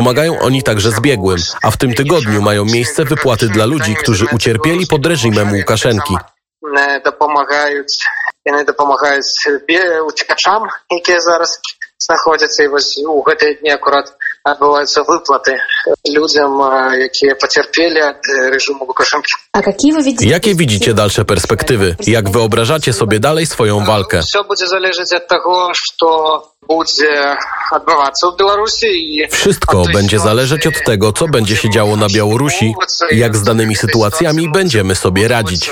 Pomagają 0.00 0.38
oni 0.40 0.62
także 0.62 0.90
zbiegłym, 0.90 1.38
a 1.62 1.70
w 1.70 1.76
tym 1.76 1.94
tygodniu 1.94 2.42
mają 2.42 2.64
miejsce 2.64 3.04
wypłaty 3.04 3.48
dla 3.48 3.64
ludzi, 3.66 3.94
którzy 3.96 4.26
ucierpieli 4.34 4.86
pod 4.86 5.06
reżimem 5.06 5.52
Łukaszenki. 5.52 6.16
Не 6.62 7.00
допомагають 7.04 7.94
і 8.46 8.50
не 8.52 8.64
допомагають 8.64 9.24
бі- 9.68 10.00
утікачам, 10.08 10.62
які 10.90 11.20
зараз 11.20 11.60
знаходяться. 11.98 12.62
І 12.62 12.68
ось 12.68 12.98
у 12.98 13.24
ці 13.40 13.54
дні 13.54 13.70
акурат 13.70 14.12
відбуваються 14.52 15.02
виплати 15.02 15.56
людям, 16.16 16.62
е, 16.62 16.98
які 16.98 17.34
потерпіли 17.40 17.94
від 18.08 18.52
режиму 18.52 18.84
Лукашенка. 18.84 19.26
А 19.52 19.62
какие 19.62 19.92
вы 19.92 20.02
видите... 20.02 20.26
Jakie 20.26 20.54
widzicie 20.54 20.94
dalsze 20.94 21.24
perspektywy? 21.24 21.96
Jak 22.00 22.28
wyobrażacie 22.30 22.92
sobie 22.92 23.18
dalej 23.18 23.46
swoją 23.46 23.84
walkę? 23.84 24.20
Все 24.20 24.42
буде 24.42 24.66
залежати 24.66 25.16
від 25.16 25.28
того, 25.28 25.70
що 25.74 26.42
wszystko 29.31 29.83
będzie 29.93 30.19
zależeć 30.19 30.67
od 30.67 30.83
tego, 30.85 31.13
co 31.13 31.27
będzie 31.27 31.55
się 31.55 31.69
działo 31.69 31.95
na 31.95 32.07
Białorusi, 32.09 32.73
jak 33.11 33.37
z 33.37 33.43
danymi 33.43 33.75
sytuacjami 33.75 34.51
będziemy 34.51 34.95
sobie 34.95 35.27
radzić. 35.27 35.71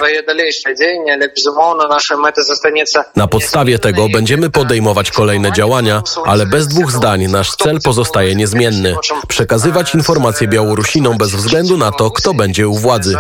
Na 3.15 3.27
podstawie 3.27 3.79
tego 3.79 4.09
będziemy 4.09 4.49
podejmować 4.49 5.11
kolejne 5.11 5.51
działania, 5.51 6.01
ale 6.25 6.45
bez 6.45 6.67
dwóch 6.67 6.91
zdań 6.91 7.27
nasz 7.27 7.55
cel 7.55 7.79
pozostaje 7.83 8.35
niezmienny. 8.35 8.95
Przekazywać 9.27 9.95
informacje 9.95 10.47
Białorusinom 10.47 11.17
bez 11.17 11.35
względu 11.35 11.77
na 11.77 11.91
to, 11.91 12.11
kto 12.11 12.33
będzie 12.33 12.67
u 12.67 12.75
władzy. 12.75 13.15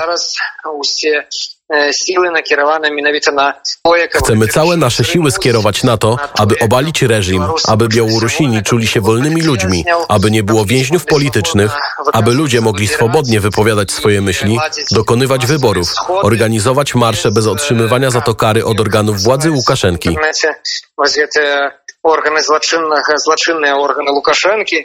Зараз 0.78 0.80
усі 0.80 1.08
е, 1.08 1.92
сили 1.92 2.30
накеровані 2.30 2.90
міновіто 2.90 3.32
на 3.32 3.54
бояка. 3.84 4.18
Chcemy 4.18 4.48
całe 4.48 4.76
nasze 4.76 5.04
siły 5.04 5.30
skierować 5.30 5.84
na 5.84 5.96
to, 5.96 6.18
aby 6.38 6.54
obalić 6.58 7.02
reżim, 7.02 7.42
aby 7.68 7.88
Białorusini 7.88 8.62
czuli 8.62 8.86
się 8.86 9.00
wolnymi 9.00 9.42
ludźmi, 9.42 9.84
aby 10.08 10.30
nie 10.30 10.42
było 10.42 10.64
więźniów 10.64 11.06
politycznych, 11.06 11.72
aby 12.12 12.30
ludzie 12.34 12.60
mogli 12.60 12.88
swobodnie 12.88 13.40
wypowiadać 13.40 13.92
swoje 13.92 14.20
myśli, 14.20 14.58
dokonywać 14.90 15.46
wyborów, 15.46 15.88
organizować 16.08 16.94
marsze 16.94 17.30
bez 17.30 17.46
otrzymywania 17.46 18.10
za 18.10 18.20
to 18.20 18.34
kary 18.34 18.64
od 18.64 18.80
organów 18.80 19.22
władzy 19.22 19.50
Łukaszenki. 19.50 20.10
Знаете, 20.12 20.60
ось 20.96 21.12
ці 21.12 21.40
органи 22.02 22.40
злочинних, 22.40 23.04
злочинні 23.16 23.72
органи 23.72 24.10
Лукашенки. 24.10 24.84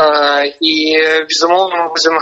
Е, 0.00 0.52
І, 0.60 0.96
безумовно, 1.28 1.76
ми 1.76 1.88
будемо 1.88 2.20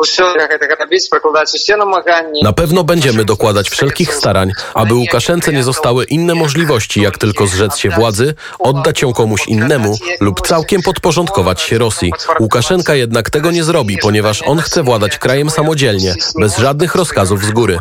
усе 0.00 0.22
як 0.22 0.50
це 0.60 0.66
робити, 0.66 1.08
прикладати 1.10 1.50
усі 1.54 1.76
намагання. 1.76 2.40
Na 2.42 2.52
pewno 2.52 2.84
będziemy 2.84 3.24
dokładać 3.24 3.70
wszelkich 3.70 4.14
starań, 4.14 4.52
aby 4.74 4.94
Łukaszence 4.94 5.52
nie 5.52 5.62
zostały 5.62 6.04
inne 6.04 6.34
możliwości, 6.34 7.00
jak 7.00 7.18
tylko 7.18 7.46
zrzec 7.46 7.76
się 7.76 7.90
władzy, 7.90 8.34
oddać 8.58 9.02
ją 9.02 9.12
komuś 9.12 9.48
innemu 9.48 9.96
lub 10.20 10.46
całkiem 10.46 10.82
podporządkować 10.82 11.60
się 11.60 11.78
Rosji. 11.78 12.12
Łukaszenka 12.40 12.94
jednak 12.94 13.30
tego 13.30 13.50
nie 13.50 13.64
zrobi, 13.64 13.98
ponieważ 14.02 14.42
on 14.42 14.58
chce 14.58 14.82
władać 14.82 15.18
krajem 15.18 15.50
samodzielnie, 15.50 16.14
bez 16.40 16.56
żadnych 16.56 16.94
rozkazów 16.94 17.44
z 17.44 17.50
góry. 17.50 17.78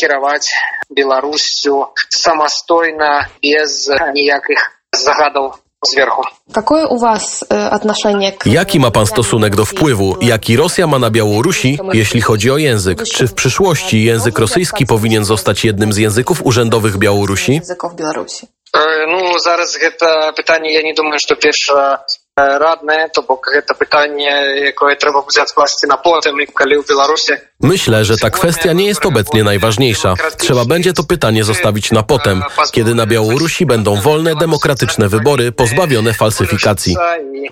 Керувати 0.00 0.46
Білоруссю 0.90 1.86
самостійно, 2.10 3.20
без 3.42 3.90
ніяких 4.14 4.58
загадів 4.92 5.50
зверху. 5.84 6.22
Какое 6.52 6.86
у 6.86 6.96
вас 6.96 7.44
э, 7.48 7.68
отношение 7.68 8.32
к... 8.32 8.46
Jaki 8.46 8.78
ma 8.78 8.90
pan 8.90 9.06
stosunek 9.06 9.56
do 9.56 9.64
wpływu, 9.64 10.16
jaki 10.20 10.56
Rosja 10.56 10.86
ma 10.86 10.98
na 10.98 11.10
Białorusi, 11.10 11.78
jeśli 11.92 12.20
chodzi 12.20 12.50
o 12.50 12.58
język? 12.58 13.02
Czy 13.02 13.28
w 13.28 13.34
przyszłości 13.34 14.04
język 14.04 14.38
rosyjski 14.38 14.86
powinien 14.86 15.24
zostać 15.24 15.64
jednym 15.64 15.92
z 15.92 15.96
języków 15.96 16.46
urzędowych 16.46 16.98
Białorusi? 16.98 17.60
языков 17.60 17.94
Беларуси? 17.96 18.46
Е, 18.76 19.02
Ну, 19.06 19.38
зараз 19.38 19.76
гэта 19.76 20.32
пытанне, 20.32 20.72
я 20.72 20.82
не 20.82 20.94
думаю, 20.94 21.18
што 21.18 21.36
перша 21.36 22.04
E, 22.37 22.59
radne, 22.59 23.09
to 23.09 23.23
bo 23.23 23.41
to 23.67 23.75
pytanie, 23.75 24.31
jakie 24.55 24.95
trzeba 24.99 25.21
wziąć 25.21 25.49
na 25.87 25.97
potem, 25.97 26.35
kiedy 26.59 26.81
w 26.83 26.87
Białorusi. 26.87 27.33
Myślę, 27.61 28.05
że 28.05 28.17
ta 28.17 28.29
kwestia 28.29 28.73
nie 28.73 28.85
jest 28.85 29.05
obecnie 29.05 29.43
najważniejsza. 29.43 30.13
Trzeba 30.37 30.65
będzie 30.65 30.93
to 30.93 31.03
pytanie 31.03 31.43
zostawić 31.43 31.91
na 31.91 32.03
potem, 32.03 32.43
kiedy 32.71 32.95
na 32.95 33.05
Białorusi 33.05 33.65
będą 33.65 34.01
wolne, 34.01 34.35
demokratyczne 34.35 35.09
wybory 35.09 35.51
pozbawione 35.51 36.13
falsyfikacji. 36.13 36.95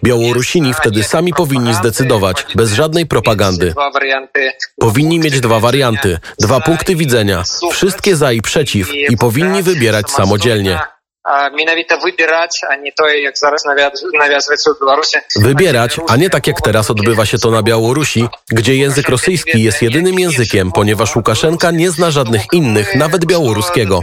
Białorusini 0.04 0.74
wtedy 0.74 1.04
sami 1.04 1.34
powinni 1.34 1.74
zdecydować, 1.74 2.46
bez 2.56 2.74
żadnej 2.74 3.06
propagandy. 3.06 3.74
Powinni 4.80 5.20
mieć 5.20 5.40
dwa 5.40 5.60
warianty, 5.60 6.20
dwa 6.40 6.60
punkty 6.60 6.96
widzenia, 6.96 7.44
wszystkie 7.72 8.16
za 8.16 8.32
i 8.32 8.42
przeciw 8.42 8.94
i 8.94 9.18
powinni 9.18 9.64
wybierać 9.64 10.12
samodzielnie 10.12 10.80
wybierać, 12.06 12.62
a 12.70 12.76
nie. 12.76 12.92
Wybierać, 15.36 16.00
a 16.08 16.16
nie 16.16 16.30
tak 16.30 16.48
jak 16.48 16.62
teraz 16.62 16.92
odbywa 16.92 17.26
się 17.26 17.38
to 17.38 17.52
na 17.52 17.64
Białorusi, 17.64 18.28
gdzie 18.52 18.76
język 18.76 19.10
rosyjski 19.10 19.64
jest 19.64 19.82
jedynym 19.82 20.20
językiem, 20.20 20.72
ponieważ 20.72 21.16
Łukaszenka 21.16 21.72
nie 21.72 21.92
zna 21.92 22.12
żadnych 22.12 22.42
innych, 22.52 22.96
nawet 22.96 23.26
białoruskiego. 23.26 24.02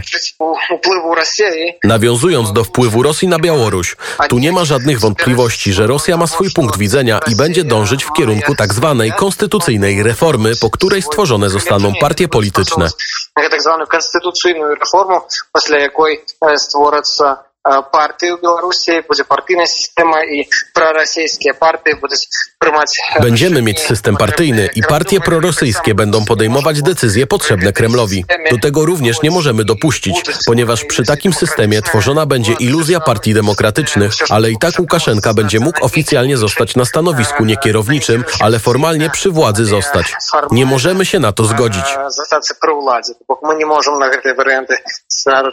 Nawiązując 1.83 2.53
do 2.53 2.63
wpływu 2.63 3.03
Rosji 3.03 3.27
na 3.27 3.39
Białoruś, 3.39 3.95
tu 4.29 4.39
nie 4.39 4.51
ma 4.51 4.65
żadnych 4.65 4.99
wątpliwości, 4.99 5.73
że 5.73 5.87
Rosja 5.87 6.17
ma 6.17 6.27
swój 6.27 6.51
punkt 6.55 6.77
widzenia 6.77 7.19
i 7.27 7.35
będzie 7.35 7.63
dążyć 7.63 8.03
w 8.03 8.13
kierunku 8.13 8.55
tak 8.55 8.73
zwanej 8.73 9.11
konstytucyjnej 9.11 10.03
reformy, 10.03 10.53
po 10.61 10.69
której 10.69 11.01
stworzone 11.01 11.49
zostaną 11.49 11.93
partie 12.01 12.27
polityczne. 12.27 12.89
Tak 13.35 13.61
zwaną 13.61 13.85
konstytucyjną 13.85 14.67
reformą, 14.67 15.21
po 15.53 15.73
jakiej 15.73 16.25
e, 16.41 16.57
stworzą 16.57 17.12
створацца 17.12 17.44
э, 17.68 17.82
партыі 17.92 18.32
ў 18.32 18.40
беларусі 18.40 19.04
будзе 19.04 19.24
партыйная 19.28 19.68
сістэма 19.68 20.24
і 20.24 20.48
прарасійскія 20.72 21.52
партыі 21.52 22.00
будуць 22.00 22.24
прымаць 22.56 22.96
э, 22.96 23.20
Będziemy 23.20 23.62
mieć 23.62 23.80
system 23.80 24.16
partyjny 24.16 24.68
i 24.74 24.82
partie 24.82 25.20
prorosyjskie 25.20 25.94
będą 25.94 26.24
podejmować 26.24 26.82
decyzje 26.82 27.26
potrzebne 27.26 27.72
Kremlowi. 27.72 28.24
Do 28.50 28.58
tego 28.58 28.84
również 28.84 29.22
nie 29.22 29.30
możemy 29.30 29.64
dopuścić, 29.64 30.22
ponieważ 30.46 30.84
przy 30.84 31.04
takim 31.04 31.32
systemie 31.32 31.82
tworzona 31.82 32.26
będzie 32.26 32.52
iluzja 32.52 33.00
partii 33.00 33.34
demokratycznych, 33.34 34.12
ale 34.30 34.50
i 34.50 34.58
tak 34.58 34.78
Łukaszenka 34.78 35.34
będzie 35.34 35.60
mógł 35.60 35.84
oficjalnie 35.84 36.36
zostać 36.36 36.76
na 36.76 36.84
stanowisku 36.84 37.44
niekierowniczym, 37.44 38.24
ale 38.40 38.58
formalnie 38.58 39.10
przy 39.10 39.30
władzy 39.30 39.64
zostać. 39.64 40.12
Nie 40.50 40.66
możemy 40.66 41.04
się 41.04 41.18
na 41.18 41.32
to 41.32 41.44
zgodzić. 41.44 41.84
Э, 41.84 42.10
застацца 42.10 42.54
пры 42.62 42.72
ўладзе 42.72 43.14
бок 43.28 43.42
мы 43.42 43.54
не 43.54 43.64
можам 43.64 43.98
на 43.98 44.08
гэтыя 44.08 44.34
варыянты 44.34 44.74
сцэнару 45.08 45.52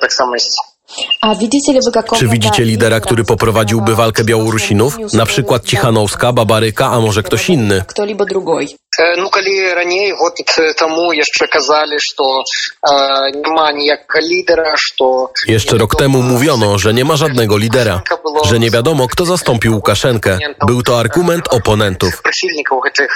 таксама 0.89 0.89
ісці 0.89 0.89
А 1.21 1.33
видите 1.33 1.71
ли 1.73 1.79
вы 1.79 1.91
какого 1.91 2.19
Czy 2.19 2.27
widzicie 2.27 2.63
lidera, 2.63 2.99
który 2.99 3.23
poprowadziłby 3.23 3.95
walkę 3.95 4.23
Białorusinów? 4.23 4.97
Na 5.13 5.25
przykład 5.25 5.65
Cichanowska, 5.65 6.33
Babaryka, 6.33 6.85
a 6.91 6.99
może 6.99 7.23
ktoś 7.23 7.49
inny? 7.49 7.83
Кто-либо 7.87 8.25
другой? 8.25 8.75
Э, 8.99 9.15
Ну 9.17 9.29
калі 9.29 9.73
раней 9.75 10.11
год 10.13 10.33
э, 10.39 10.73
таму 10.79 11.11
яшчэ 11.13 11.45
казалі 11.51 11.97
што 11.99 12.23
э, 12.43 13.35
няма 13.43 13.71
ніякага 13.71 14.21
лідара 14.21 14.71
што 14.77 15.31
Jeszcze 15.47 15.77
rok 15.77 15.95
temu 15.95 16.21
mówiono, 16.21 16.77
że 16.77 16.93
nie 16.93 17.05
ma 17.05 17.15
żadnego 17.17 17.57
lidera, 17.57 18.01
że 18.45 18.59
nie 18.59 18.71
wiadomo, 18.71 19.07
kto 19.07 19.25
zastąpił 19.25 19.73
Łukaszenkę. 19.75 20.39
Był 20.67 20.81
to 20.83 20.99
argument 20.99 21.45
oponentów. 21.53 22.21
прыхільнікаў 22.23 22.77
гэтых 22.87 23.09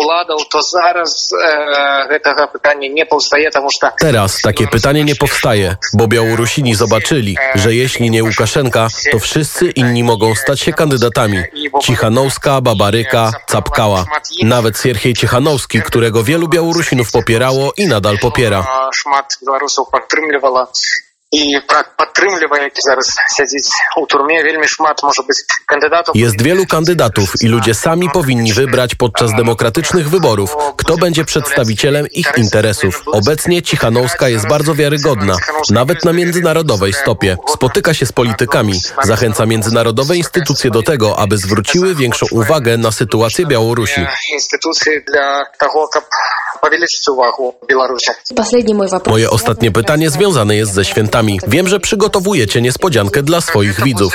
уладаў 0.00 0.38
то 0.52 0.58
зараз 0.62 1.12
э, 1.32 1.38
гэтага 2.12 2.44
пытання 2.54 2.88
не 2.98 3.04
паўстае 3.04 3.48
таму 3.56 3.68
што 3.70 3.92
Teraz 3.98 4.40
takie 4.42 4.66
pytanie 4.66 5.04
nie 5.04 5.16
powstaje, 5.16 5.76
bo 5.92 6.06
Białorusini 6.06 6.74
zobaczyli, 6.74 7.15
że 7.55 7.75
jeśli 7.75 8.11
nie 8.11 8.23
Łukaszenka, 8.23 8.87
to 9.11 9.19
wszyscy 9.19 9.71
inni 9.71 10.03
mogą 10.03 10.35
stać 10.35 10.59
się 10.59 10.73
kandydatami. 10.73 11.37
Cichanowska, 11.81 12.61
Babaryka, 12.61 13.31
Capkała. 13.51 14.05
Nawet 14.43 14.81
Sierhiej 14.81 15.13
Cichanowski, 15.13 15.81
którego 15.81 16.23
wielu 16.23 16.47
Białorusinów 16.47 17.11
popierało 17.11 17.73
i 17.77 17.87
nadal 17.87 18.17
popiera 18.19 18.67
i. 21.31 21.55
Jest 26.15 26.41
wielu 26.41 26.65
kandydatów 26.65 27.33
i 27.41 27.47
ludzie 27.47 27.73
sami 27.73 28.09
powinni 28.09 28.53
wybrać 28.53 28.95
podczas 28.95 29.35
demokratycznych 29.35 30.09
wyborów, 30.09 30.55
kto 30.77 30.97
będzie 30.97 31.25
przedstawicielem 31.25 32.07
ich 32.07 32.31
interesów. 32.37 33.03
Obecnie 33.11 33.61
Cichanowska 33.61 34.29
jest 34.29 34.47
bardzo 34.47 34.75
wiarygodna, 34.75 35.35
nawet 35.69 36.05
na 36.05 36.13
międzynarodowej 36.13 36.93
stopie. 36.93 37.37
Spotyka 37.53 37.93
się 37.93 38.05
z 38.05 38.11
politykami, 38.11 38.73
zachęca 39.03 39.45
międzynarodowe 39.45 40.17
instytucje 40.17 40.71
do 40.71 40.83
tego, 40.83 41.19
aby 41.19 41.37
zwróciły 41.37 41.95
większą 41.95 42.25
uwagę 42.31 42.77
na 42.77 42.91
sytuację 42.91 43.45
Białorusi. 43.45 44.01
Moje 49.07 49.29
ostatnie 49.29 49.71
pytanie 49.71 50.09
związane 50.09 50.55
jest 50.55 50.73
ze 50.73 50.85
świętami. 50.85 51.16
Wiem, 51.47 51.67
że 51.67 51.79
przygotowujecie 51.79 52.61
niespodziankę 52.61 53.23
dla 53.23 53.41
swoich 53.41 53.83
widzów. 53.83 54.13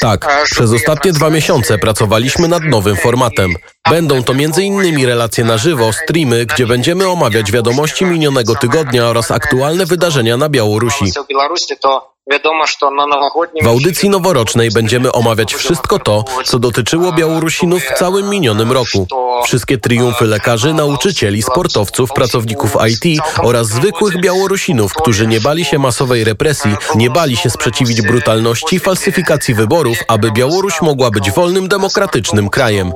Tak, 0.00 0.44
przez 0.44 0.72
ostatnie 0.72 1.12
dwa 1.12 1.30
miesiące 1.30 1.78
pracowaliśmy 1.78 2.48
nad 2.48 2.62
nowym 2.64 2.96
formatem. 2.96 3.54
Będą 3.90 4.22
to 4.22 4.32
m.in. 4.32 5.06
relacje 5.06 5.44
na 5.44 5.58
żywo, 5.58 5.92
streamy, 5.92 6.46
gdzie 6.46 6.66
będziemy 6.66 7.08
omawiać 7.08 7.52
wiadomości 7.52 8.04
minionego 8.04 8.54
tygodnia 8.54 9.06
oraz 9.06 9.30
aktualne 9.30 9.86
wydarzenia 9.86 10.36
na 10.36 10.48
Białorusi 10.48 11.04
w 13.62 13.66
audycji 13.66 14.08
noworocznej 14.08 14.70
będziemy 14.70 15.12
omawiać 15.12 15.54
wszystko 15.54 15.98
to, 15.98 16.24
co 16.44 16.58
dotyczyło 16.58 17.12
Białorusinów 17.12 17.82
w 17.82 17.98
całym 17.98 18.30
minionym 18.30 18.72
roku. 18.72 19.06
Wszystkie 19.44 19.78
triumfy 19.78 20.24
lekarzy, 20.24 20.74
nauczycieli, 20.74 21.42
sportowców, 21.42 22.12
pracowników 22.12 22.76
IT 22.88 23.20
oraz 23.42 23.66
zwykłych 23.66 24.20
Białorusinów, 24.20 24.94
którzy 24.94 25.26
nie 25.26 25.40
bali 25.40 25.64
się 25.64 25.78
masowej 25.78 26.24
represji, 26.24 26.76
nie 26.94 27.10
bali 27.10 27.36
się 27.36 27.50
sprzeciwić 27.50 28.02
brutalności, 28.02 28.78
falsyfikacji 28.78 29.54
wyborów, 29.54 29.98
aby 30.08 30.32
Białoruś 30.32 30.82
mogła 30.82 31.10
być 31.10 31.30
wolnym, 31.30 31.68
demokratycznym 31.68 32.48
krajem. 32.48 32.92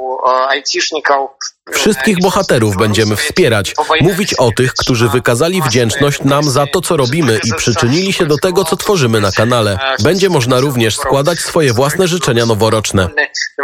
Wszystkich 1.73 2.21
bohaterów 2.21 2.77
będziemy 2.77 3.17
wspierać, 3.17 3.75
mówić 4.01 4.35
o 4.35 4.51
tych, 4.57 4.75
którzy 4.75 5.09
wykazali 5.09 5.63
wdzięczność 5.63 6.21
nam 6.23 6.51
za 6.51 6.67
to, 6.67 6.81
co 6.81 6.97
robimy 6.97 7.41
i 7.45 7.55
przyczynili 7.55 8.13
się 8.13 8.27
do 8.27 8.39
tego, 8.39 8.65
co 8.65 8.77
tworzymy 8.77 9.21
na 9.21 9.33
kanale. 9.33 9.79
Będzie 10.03 10.29
można 10.29 10.61
również 10.61 10.97
składać 10.97 11.39
swoje 11.39 11.73
własne 11.73 12.09
życzenia 12.09 12.47
noworoczne. 12.47 13.09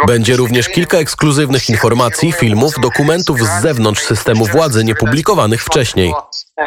Będzie 0.07 0.35
również 0.35 0.69
kilka 0.69 0.97
ekskluzywnych 0.97 1.69
informacji, 1.69 2.31
filmów, 2.31 2.73
dokumentów 2.81 3.39
z 3.39 3.61
zewnątrz 3.61 4.03
systemu 4.03 4.45
władzy 4.45 4.83
niepublikowanych 4.83 5.63
wcześniej. 5.63 6.13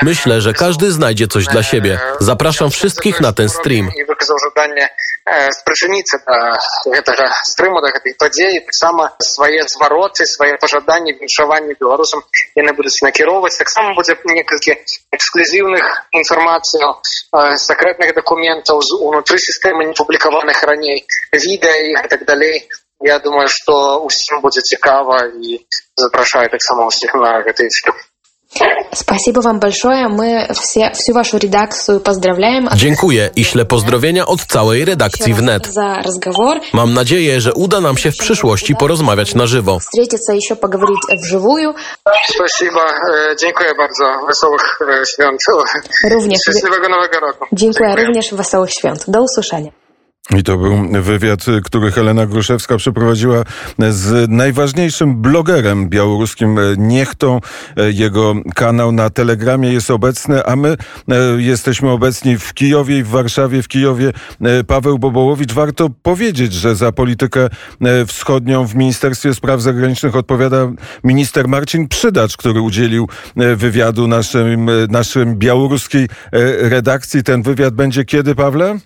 Myślę, 0.01 0.41
że 0.41 0.53
każdy 0.53 0.91
znajdzie 0.91 1.27
coś 1.27 1.45
dla 1.45 1.63
siebie. 1.63 1.99
Zapraszam 2.19 2.71
wszystkich 2.71 3.21
na 3.21 3.33
ten 3.33 3.49
stream. 3.49 3.89
І 3.95 4.03
виказав 4.03 4.37
жаданне 4.43 4.89
е, 5.25 5.49
спрычыніцца 5.51 6.17
да 6.27 6.37
гэтага 6.95 7.25
стрыму 7.43 7.81
да 7.83 7.91
гэтай 7.95 8.13
падзеі 8.19 8.63
таксама 8.65 9.11
свае 9.19 9.63
звароты 9.73 10.25
свае 10.25 10.57
пажаданні 10.61 11.13
віншаванні 11.19 11.75
беларусам 11.79 12.23
яны 12.55 12.73
будуць 12.73 12.99
накіроўваць 13.03 13.57
таксама 13.57 13.93
будзе 13.95 14.15
некалькі 14.25 14.75
эксклюзіўных 15.17 15.85
інфармацыяў 16.11 16.91
э, 16.91 17.57
сакрэтных 17.67 18.15
дакументаў 18.15 18.81
з 18.81 18.99
унутры 18.99 19.37
сістэмы 19.37 19.85
не 19.91 19.93
публікаваных 19.93 20.63
раней 20.63 21.05
відэа 21.31 21.75
і 22.05 22.07
так 22.09 22.25
далей 22.25 22.67
Я 22.99 23.19
думаю 23.19 23.47
што 23.47 24.01
усім 24.01 24.41
будзе 24.41 24.61
цікава 24.61 25.29
і 25.29 25.61
запрашаю 26.01 26.49
таксама 26.49 26.89
ўсіх 26.89 27.13
на 27.13 27.45
гэты 27.45 27.69
эфір 27.69 27.93
Спасибо 28.93 29.41
вам 29.41 29.59
большое. 29.59 30.07
Мы 30.07 30.47
все, 30.53 30.91
всю 30.93 31.13
вашу 31.13 31.37
редакцию 31.37 31.99
поздравляем. 31.99 32.69
Dziękuję 32.75 33.29
i 33.35 33.43
ślę 33.43 33.65
pozdrowienia 33.65 34.25
od 34.25 34.45
całej 34.45 34.85
redakcji 34.85 35.33
wnet. 35.33 35.67
За 35.67 35.93
разговор. 35.95 36.59
Mam 36.73 36.93
nadzieję, 36.93 37.41
że 37.41 37.53
uda 37.53 37.81
nam 37.81 37.97
się 37.97 38.11
w 38.11 38.17
przyszłości 38.17 38.75
porozmawiać 38.75 39.35
na 39.35 39.47
żywo. 39.47 39.79
Встретиться, 39.79 40.33
еще 40.33 40.55
поговорить 40.55 40.99
вживую. 41.23 41.73
Спасибо, 42.35 42.81
Е, 42.81 43.35
dziękuję 43.41 43.69
bardzo. 43.77 44.03
Wesołych 44.27 44.79
e, 45.01 45.05
świąt. 45.05 45.39
Również. 46.11 46.39
Szczęśliwego 46.41 46.89
Nowego 46.89 47.19
Roku. 47.19 47.45
Dziękuję 47.53 47.95
również. 47.95 48.33
Wesołych 48.33 48.71
świąt. 48.71 49.03
Do 49.07 49.21
usłyszenia. 49.21 49.71
I 50.38 50.42
to 50.42 50.58
był 50.58 51.02
wywiad, 51.02 51.46
który 51.64 51.92
Helena 51.92 52.26
Gruszewska 52.26 52.76
przeprowadziła 52.76 53.44
z 53.90 54.30
najważniejszym 54.30 55.22
blogerem 55.22 55.88
białoruskim 55.88 56.58
Niechtą. 56.78 57.40
Jego 57.92 58.34
kanał 58.54 58.92
na 58.92 59.10
Telegramie 59.10 59.72
jest 59.72 59.90
obecny, 59.90 60.46
a 60.46 60.56
my 60.56 60.68
e, 60.68 61.42
jesteśmy 61.42 61.90
obecni 61.90 62.38
w 62.38 62.54
Kijowie 62.54 62.98
i 62.98 63.02
w 63.02 63.08
Warszawie. 63.08 63.62
W 63.62 63.68
Kijowie 63.68 64.12
e, 64.40 64.64
Paweł 64.64 64.98
Bobołowicz. 64.98 65.52
Warto 65.52 65.90
powiedzieć, 66.02 66.52
że 66.52 66.76
za 66.76 66.92
politykę 66.92 67.48
e, 67.80 68.06
wschodnią 68.06 68.66
w 68.66 68.74
Ministerstwie 68.74 69.34
Spraw 69.34 69.60
Zagranicznych 69.60 70.16
odpowiada 70.16 70.72
minister 71.04 71.48
Marcin 71.48 71.88
Przydacz, 71.88 72.36
który 72.36 72.60
udzielił 72.60 73.08
e, 73.36 73.56
wywiadu 73.56 74.08
naszym, 74.08 74.68
e, 74.68 74.72
naszym 74.88 75.36
białoruskiej 75.36 76.04
e, 76.04 76.08
redakcji. 76.68 77.22
Ten 77.22 77.42
wywiad 77.42 77.74
będzie 77.74 78.04
kiedy, 78.04 78.34
Pawle? 78.34 78.78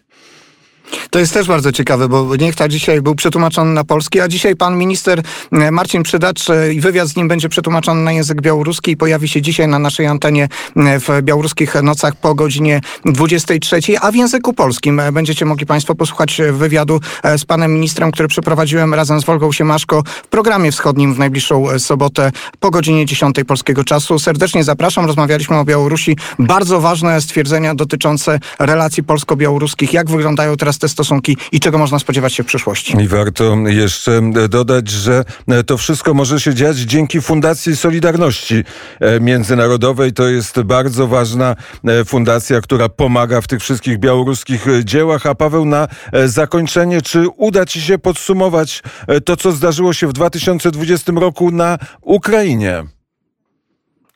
To 1.11 1.19
jest 1.19 1.35
też 1.35 1.49
bardzo 1.49 1.73
ciekawe, 1.73 2.09
bo 2.09 2.37
Niechta 2.37 2.69
dzisiaj 2.69 3.03
był 3.03 3.15
przetłumaczony 3.15 3.73
na 3.73 3.85
polski, 3.85 4.21
a 4.21 4.29
dzisiaj 4.29 4.57
pan 4.57 4.79
minister 4.79 5.23
e, 5.53 5.71
Marcin 5.71 6.03
Przydacz 6.03 6.51
e, 6.51 6.73
i 6.73 6.81
wywiad 6.81 7.09
z 7.09 7.17
nim 7.17 7.29
będzie 7.29 7.49
przetłumaczony 7.49 8.03
na 8.03 8.13
język 8.13 8.41
białoruski 8.41 8.91
i 8.91 8.97
pojawi 8.97 9.29
się 9.29 9.43
dzisiaj 9.43 9.69
na 9.69 9.79
naszej 9.79 10.07
antenie 10.07 10.49
e, 10.77 11.01
w 11.01 11.09
białoruskich 11.23 11.83
nocach 11.83 12.17
po 12.17 12.35
godzinie 12.35 12.81
23, 13.05 13.81
a 14.01 14.13
w 14.13 14.15
języku 14.15 14.53
polskim 14.53 15.01
będziecie 15.13 15.45
mogli 15.45 15.67
państwo 15.67 15.95
posłuchać 15.95 16.41
wywiadu 16.53 17.01
z 17.39 17.45
panem 17.45 17.75
ministrem, 17.75 18.13
który 18.13 18.29
przeprowadziłem 18.29 18.95
razem 18.95 19.21
z 19.21 19.25
Wolgą 19.25 19.53
Siemaszko 19.53 20.03
w 20.25 20.29
programie 20.29 20.73
wschodnim 20.73 21.15
w 21.15 21.19
najbliższą 21.19 21.79
sobotę 21.79 22.33
po 22.61 22.71
godzinie 22.71 23.07
10 23.07 23.37
polskiego 23.47 23.85
czasu. 23.85 24.19
Serdecznie 24.19 24.65
zapraszam. 24.65 25.07
Rozmawialiśmy 25.07 25.57
o 25.57 25.65
Białorusi. 25.65 26.17
Bardzo 26.39 26.81
ważne 26.81 27.21
stwierdzenia 27.21 27.75
dotyczące 27.75 28.41
relacji 28.59 29.03
polsko-białoruskich. 29.03 29.93
Jak 29.93 30.11
wyglądają 30.11 30.57
teraz 30.57 30.76
te 30.79 30.89
stosunki 30.89 31.37
i 31.53 31.61
czego 31.61 31.79
można 31.79 31.99
spodziewać 31.99 32.35
się 32.35 32.43
w 32.43 32.47
przyszłości? 32.47 32.97
I 33.01 33.09
warto 33.09 33.57
jeszcze 33.67 34.31
dodać, 34.49 34.89
że 34.89 35.25
to 35.67 35.77
wszystko 35.77 36.15
może 36.15 36.41
się 36.41 36.55
dziać 36.55 36.77
dzięki 36.77 37.21
Fundacji 37.21 37.77
Solidarności 37.77 38.65
e, 39.01 39.21
Międzynarodowej. 39.21 40.13
To 40.13 40.29
jest 40.29 40.63
bardzo 40.63 41.07
ważna 41.07 41.57
e, 41.85 42.05
fundacja, 42.05 42.61
która 42.61 42.89
pomaga 42.89 43.41
w 43.41 43.47
tych 43.47 43.61
wszystkich 43.61 43.99
białoruskich 43.99 44.69
e, 44.69 44.85
dziełach. 44.85 45.27
A 45.27 45.35
Paweł, 45.35 45.65
na 45.65 45.89
e, 46.13 46.29
zakończenie, 46.29 47.03
czy 47.03 47.29
uda 47.37 47.67
Ci 47.67 47.81
się 47.81 47.99
podsumować 47.99 48.83
e, 49.07 49.21
to, 49.21 49.37
co 49.37 49.53
zdarzyło 49.53 49.93
się 49.93 50.07
w 50.07 50.13
2020 50.13 51.13
roku 51.17 51.51
na 51.51 51.79
Ukrainie? 52.03 52.96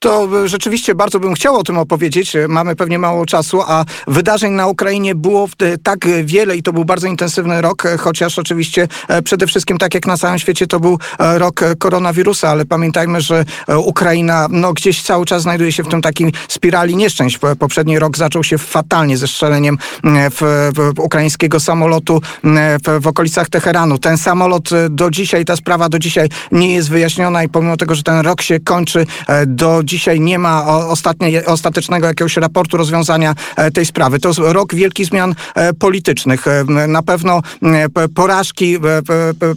To 0.02 0.28
rzeczywiście 0.48 0.94
bardzo 0.94 1.20
bym 1.20 1.34
chciał 1.34 1.56
o 1.56 1.62
tym 1.62 1.78
opowiedzieć. 1.78 2.36
Mamy 2.48 2.76
pewnie 2.76 2.98
mało 2.98 3.26
czasu, 3.26 3.62
a 3.66 3.84
wydarzeń 4.06 4.52
na 4.52 4.66
Ukrainie 4.66 5.14
było 5.14 5.48
e, 5.58 5.78
tak 5.78 5.98
wiele 6.24 6.56
i 6.56 6.62
to 6.62 6.72
był 6.72 6.84
bardzo 6.84 7.06
intensywny 7.06 7.60
rok, 7.60 7.82
chociaż 7.98 8.38
oczywiście 8.38 8.88
e, 9.08 9.22
przede 9.22 9.46
wszystkim 9.46 9.78
tak 9.78 9.94
jak 9.94 10.06
na 10.06 10.16
całym 10.16 10.38
świecie 10.38 10.66
to 10.66 10.80
był 10.80 10.98
e, 11.18 11.38
rok 11.38 11.60
koronawirusa, 11.78 12.48
ale 12.48 12.64
pamiętajmy, 12.64 13.20
że 13.20 13.44
Ukraina 13.84 14.46
no, 14.50 14.72
gdzieś 14.72 15.02
cały 15.02 15.26
czas 15.26 15.42
znajduje 15.42 15.72
się 15.72 15.82
w 15.82 15.88
tym 15.88 16.02
takim 16.02 16.32
spirali 16.48 16.96
nieszczęść. 16.96 17.38
Po- 17.38 17.56
Poprzedni 17.56 17.98
rok 17.98 18.16
zaczął 18.16 18.44
się 18.44 18.58
fatalnie 18.58 19.16
ze 19.18 19.28
strzeleniem 19.28 19.78
w, 20.04 20.70
w 20.74 21.00
ukraińskiego 21.00 21.60
samolotu 21.60 22.20
w, 22.44 23.00
w 23.00 23.06
okolicach 23.06 23.48
Teheranu. 23.48 23.98
Ten 23.98 24.18
samolot 24.18 24.70
do 24.90 25.10
dzisiaj, 25.10 25.44
ta 25.44 25.56
sprawa 25.56 25.88
do 25.88 25.98
dzisiaj 25.98 26.28
nie 26.52 26.74
jest 26.74 26.90
wyjaśniona 26.90 27.44
i 27.44 27.48
pomimo 27.48 27.76
tego, 27.76 27.94
że 27.94 28.02
ten 28.02 28.20
rok 28.20 28.42
się 28.42 28.60
kończy, 28.60 29.06
do 29.46 29.82
dzisiaj 29.90 30.20
nie 30.20 30.38
ma 30.38 30.66
ostatnie, 30.66 31.46
ostatecznego 31.46 32.07
jakiegoś 32.07 32.37
raportu 32.37 32.76
rozwiązania 32.76 33.35
e, 33.57 33.70
tej 33.70 33.87
sprawy. 33.87 34.18
To 34.18 34.29
jest 34.29 34.40
rok 34.42 34.74
wielkich 34.74 35.07
zmian 35.07 35.35
e, 35.55 35.72
politycznych. 35.72 36.46
E, 36.46 36.64
Na 36.88 37.03
pewno 37.03 37.40
porażki 38.14 38.79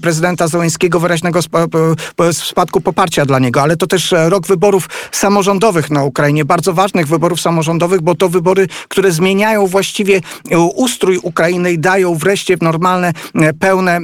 prezydenta 0.02 0.48
Zełenskiego, 0.48 1.00
wyraźnego 1.00 1.40
spadku 2.32 2.82
poparcia 2.82 3.26
dla 3.26 3.40
niego, 3.40 3.62
ale 3.62 3.78
to 3.78 3.88
też 3.88 4.14
rok 4.30 4.48
wyborów 4.48 4.90
samorządowych 5.12 5.92
na 5.92 6.04
Ukrainie, 6.04 6.46
bardzo 6.46 6.74
ważnych 6.74 7.08
wyborów 7.08 7.42
samorządowych, 7.42 8.02
bo 8.02 8.16
to 8.16 8.30
wybory, 8.30 8.68
które 8.88 9.12
zmieniają 9.12 9.68
właściwie 9.68 10.22
ustrój 10.76 11.18
Ukrainy 11.18 11.72
i 11.72 11.80
dają 11.80 12.16
wreszcie 12.16 12.58
normalne, 12.62 13.14
pełne 13.60 14.00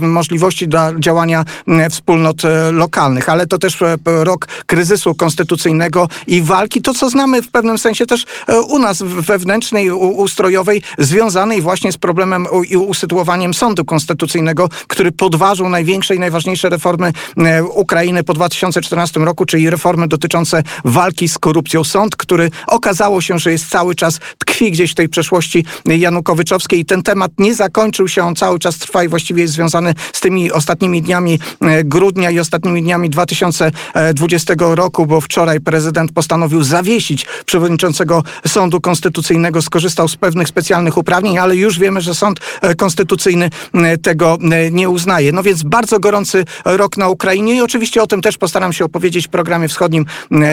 możliwości 0.00 0.68
dla 0.68 0.92
działania 0.98 1.44
wspólnot 1.90 2.42
lokalnych. 2.72 3.28
Ale 3.28 3.46
to 3.46 3.58
też 3.58 3.78
rok 4.04 4.48
kryzysu 4.66 5.14
konstytucyjnego 5.14 5.65
konstytucyjnego 5.66 6.08
i 6.26 6.42
walki, 6.42 6.82
to 6.82 6.94
co 6.94 7.10
znamy 7.10 7.42
w 7.42 7.50
pewnym 7.50 7.78
sensie 7.78 8.06
też 8.06 8.24
e, 8.46 8.60
u 8.60 8.78
nas 8.78 9.02
wewnętrznej, 9.02 9.90
ustrojowej, 9.90 10.82
związanej 10.98 11.62
właśnie 11.62 11.92
z 11.92 11.98
problemem 11.98 12.46
i 12.70 12.76
usytuowaniem 12.76 13.54
sądu 13.54 13.84
konstytucyjnego, 13.84 14.68
który 14.86 15.12
podważył 15.12 15.68
największe 15.68 16.14
i 16.14 16.18
najważniejsze 16.18 16.68
reformy 16.68 17.12
e, 17.36 17.64
Ukrainy 17.64 18.24
po 18.24 18.34
2014 18.34 19.20
roku, 19.20 19.46
czyli 19.46 19.70
reformy 19.70 20.08
dotyczące 20.08 20.62
walki 20.84 21.28
z 21.28 21.38
korupcją. 21.38 21.84
Sąd, 21.84 22.16
który 22.16 22.50
okazało 22.66 23.20
się, 23.20 23.38
że 23.38 23.52
jest 23.52 23.68
cały 23.68 23.94
czas 23.94 24.20
tkwi 24.38 24.70
gdzieś 24.72 24.92
w 24.92 24.94
tej 24.94 25.08
przeszłości 25.08 25.64
janukowyczowskiej 25.86 26.80
i 26.80 26.84
ten 26.84 27.02
temat 27.02 27.32
nie 27.38 27.54
zakończył 27.54 28.08
się, 28.08 28.24
on 28.24 28.36
cały 28.36 28.58
czas 28.58 28.78
trwa 28.78 29.04
i 29.04 29.08
właściwie 29.08 29.42
jest 29.42 29.54
związany 29.54 29.94
z 30.12 30.20
tymi 30.20 30.52
ostatnimi 30.52 31.02
dniami 31.02 31.38
e, 31.60 31.84
grudnia 31.84 32.30
i 32.30 32.40
ostatnimi 32.40 32.82
dniami 32.82 33.10
2020 33.10 34.54
roku, 34.58 35.06
bo 35.06 35.20
wczoraj 35.20 35.55
prezydent 35.60 36.12
postanowił 36.12 36.62
zawiesić 36.62 37.26
przewodniczącego 37.46 38.22
Sądu 38.46 38.80
Konstytucyjnego, 38.80 39.62
skorzystał 39.62 40.08
z 40.08 40.16
pewnych 40.16 40.48
specjalnych 40.48 40.96
uprawnień, 40.96 41.38
ale 41.38 41.56
już 41.56 41.78
wiemy, 41.78 42.00
że 42.00 42.14
Sąd 42.14 42.40
e, 42.60 42.74
Konstytucyjny 42.74 43.50
e, 43.74 43.98
tego 43.98 44.38
nie 44.72 44.88
uznaje. 44.88 45.32
No 45.32 45.42
więc 45.42 45.62
bardzo 45.62 46.00
gorący 46.00 46.44
rok 46.64 46.96
na 46.96 47.08
Ukrainie 47.08 47.56
i 47.56 47.60
oczywiście 47.60 48.02
o 48.02 48.06
tym 48.06 48.22
też 48.22 48.38
postaram 48.38 48.72
się 48.72 48.84
opowiedzieć 48.84 49.26
w 49.26 49.30
programie 49.30 49.68
wschodnim 49.68 50.06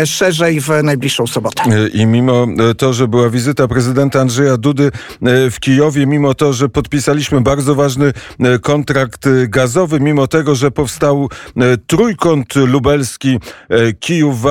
szerzej 0.05 0.61
w 0.61 0.69
najbliższą 0.83 1.27
sobotę. 1.27 1.63
I 1.93 2.05
mimo 2.05 2.47
to, 2.77 2.93
że 2.93 3.07
była 3.07 3.29
wizyta 3.29 3.67
prezydenta 3.67 4.21
Andrzeja 4.21 4.57
Dudy 4.57 4.91
w 5.51 5.55
Kijowie, 5.59 6.05
mimo 6.05 6.33
to, 6.33 6.53
że 6.53 6.69
podpisaliśmy 6.69 7.41
bardzo 7.41 7.75
ważny 7.75 8.13
kontrakt 8.61 9.25
gazowy, 9.47 9.99
mimo 9.99 10.27
tego, 10.27 10.55
że 10.55 10.71
powstał 10.71 11.29
trójkąt 11.87 12.55
lubelski, 12.55 13.39
Kijów, 13.99 14.41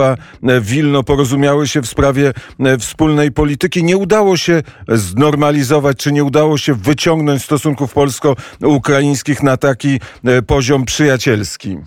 Warszawa, 0.00 0.16
Wilno 0.60 1.02
porozumiały 1.02 1.68
się 1.68 1.82
w 1.82 1.86
sprawie 1.86 2.32
wspólnej 2.78 3.32
polityki. 3.32 3.84
Nie 3.84 3.96
udało 3.96 4.36
się 4.36 4.62
znormalizować, 4.88 5.96
czy 5.98 6.12
nie 6.12 6.24
udało 6.24 6.58
się 6.58 6.74
wyciągnąć 6.74 7.42
stosunków 7.42 7.92
polsko-ukraińskich 7.92 9.42
na 9.42 9.56
taki 9.56 10.00
poziom 10.46 10.84
przyjacielski. 10.84 11.78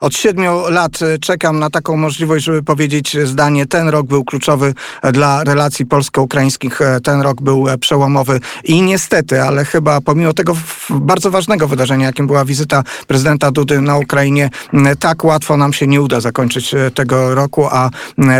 Od 0.00 0.16
siedmiu 0.16 0.62
lat 0.70 1.02
e, 1.02 1.18
czekam 1.18 1.58
na 1.58 1.70
taką 1.70 1.96
możliwość, 1.96 2.44
żeby 2.44 2.62
powiedzieć 2.62 3.16
zdanie. 3.24 3.66
Ten 3.66 3.88
rok 3.88 4.06
był 4.06 4.24
kluczowy 4.24 4.74
e, 5.02 5.12
dla 5.12 5.44
relacji 5.44 5.86
polsko-ukraińskich. 5.86 6.82
E, 6.82 7.00
ten 7.00 7.20
rok 7.20 7.42
był 7.42 7.66
przełomowy 7.80 8.40
i 8.64 8.82
niestety, 8.82 9.42
ale 9.42 9.64
chyba 9.64 10.00
pomimo 10.00 10.32
tego 10.32 10.56
bardzo 10.90 11.30
ważnego 11.30 11.68
wydarzenia, 11.68 12.06
jakim 12.06 12.26
była 12.26 12.44
wizyta 12.44 12.82
prezydenta 13.06 13.50
Dudy 13.50 13.80
na 13.80 13.98
Ukrainie, 13.98 14.50
tak 14.98 15.24
łatwo 15.24 15.56
nam 15.56 15.72
się 15.72 15.86
nie 15.86 16.02
uda 16.02 16.20
zakończyć 16.20 16.74
tego 16.94 17.34
roku, 17.34 17.66
a 17.70 17.90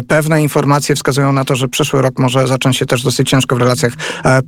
pewne 0.09 0.42
informacje 0.42 0.94
wskazują 0.94 1.33
na 1.33 1.44
to, 1.44 1.57
że 1.57 1.68
przyszły 1.68 2.03
rok 2.03 2.18
może 2.18 2.49
zacząć 2.49 2.77
się 2.77 2.87
też 2.87 3.03
dosyć 3.03 3.31
ciężko 3.31 3.57
w 3.57 3.59
relacjach 3.59 3.92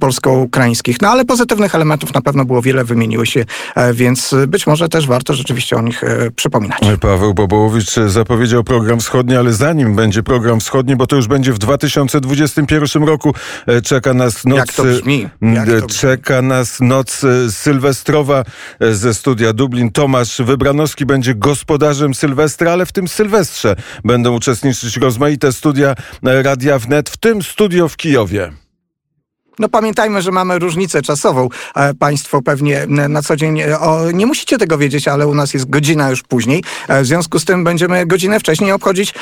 polsko-ukraińskich. 0.00 1.00
No 1.02 1.08
ale 1.08 1.24
pozytywnych 1.24 1.74
elementów 1.74 2.14
na 2.14 2.20
pewno 2.20 2.44
było 2.44 2.62
wiele, 2.62 2.84
wymieniły 2.84 3.26
się, 3.26 3.44
więc 3.92 4.34
być 4.48 4.66
może 4.66 4.88
też 4.88 5.06
warto 5.06 5.34
rzeczywiście 5.34 5.76
o 5.76 5.82
nich 5.82 6.02
przypominać. 6.36 6.80
Paweł 7.02 7.34
Bobołowicz 7.34 7.94
zapowiedział 8.06 8.64
program 8.64 9.00
wschodni, 9.00 9.36
ale 9.36 9.52
zanim 9.52 9.96
będzie 9.96 10.22
program 10.22 10.60
wschodni, 10.60 10.96
bo 10.96 11.06
to 11.06 11.16
już 11.16 11.26
będzie 11.28 11.52
w 11.52 11.58
2021 11.58 13.04
roku, 13.04 13.34
e, 13.66 13.82
czeka 13.82 14.14
nas 14.14 14.44
noc... 14.44 14.58
Jak 14.58 14.72
to 14.72 14.82
brzmi? 14.82 15.28
Jak 15.42 15.66
to 15.66 15.86
brzmi? 15.86 16.00
Czeka 16.00 16.42
nas 16.42 16.80
noc 16.80 17.24
e, 17.24 17.50
sylwestrowa 17.50 18.44
e, 18.80 18.94
ze 18.94 19.14
studia 19.14 19.52
Dublin. 19.52 19.90
Tomasz 19.90 20.42
Wybranowski 20.42 21.06
będzie 21.06 21.34
gospodarzem 21.34 22.14
Sylwestra, 22.14 22.72
ale 22.72 22.86
w 22.86 22.92
tym 22.92 23.08
Sylwestrze 23.08 23.76
będą 24.04 24.34
uczestniczyć 24.34 24.96
rozmaite 24.96 25.52
studia 25.52 25.94
Radia 26.22 26.78
Wnet, 26.78 27.10
w 27.10 27.16
tym 27.16 27.42
studio 27.42 27.88
w 27.88 27.96
Kijowie. 27.96 28.61
No 29.58 29.68
pamiętajmy, 29.68 30.22
że 30.22 30.30
mamy 30.30 30.58
różnicę 30.58 31.02
czasową. 31.02 31.48
E, 31.76 31.94
państwo 31.94 32.42
pewnie 32.42 32.86
na 32.86 33.22
co 33.22 33.36
dzień 33.36 33.60
e, 33.60 33.80
o, 33.80 34.10
nie 34.10 34.26
musicie 34.26 34.58
tego 34.58 34.78
wiedzieć, 34.78 35.08
ale 35.08 35.26
u 35.26 35.34
nas 35.34 35.54
jest 35.54 35.70
godzina 35.70 36.10
już 36.10 36.22
później. 36.22 36.64
E, 36.88 37.02
w 37.02 37.06
związku 37.06 37.38
z 37.38 37.44
tym 37.44 37.64
będziemy 37.64 38.06
godzinę 38.06 38.40
wcześniej 38.40 38.72
obchodzić 38.72 39.14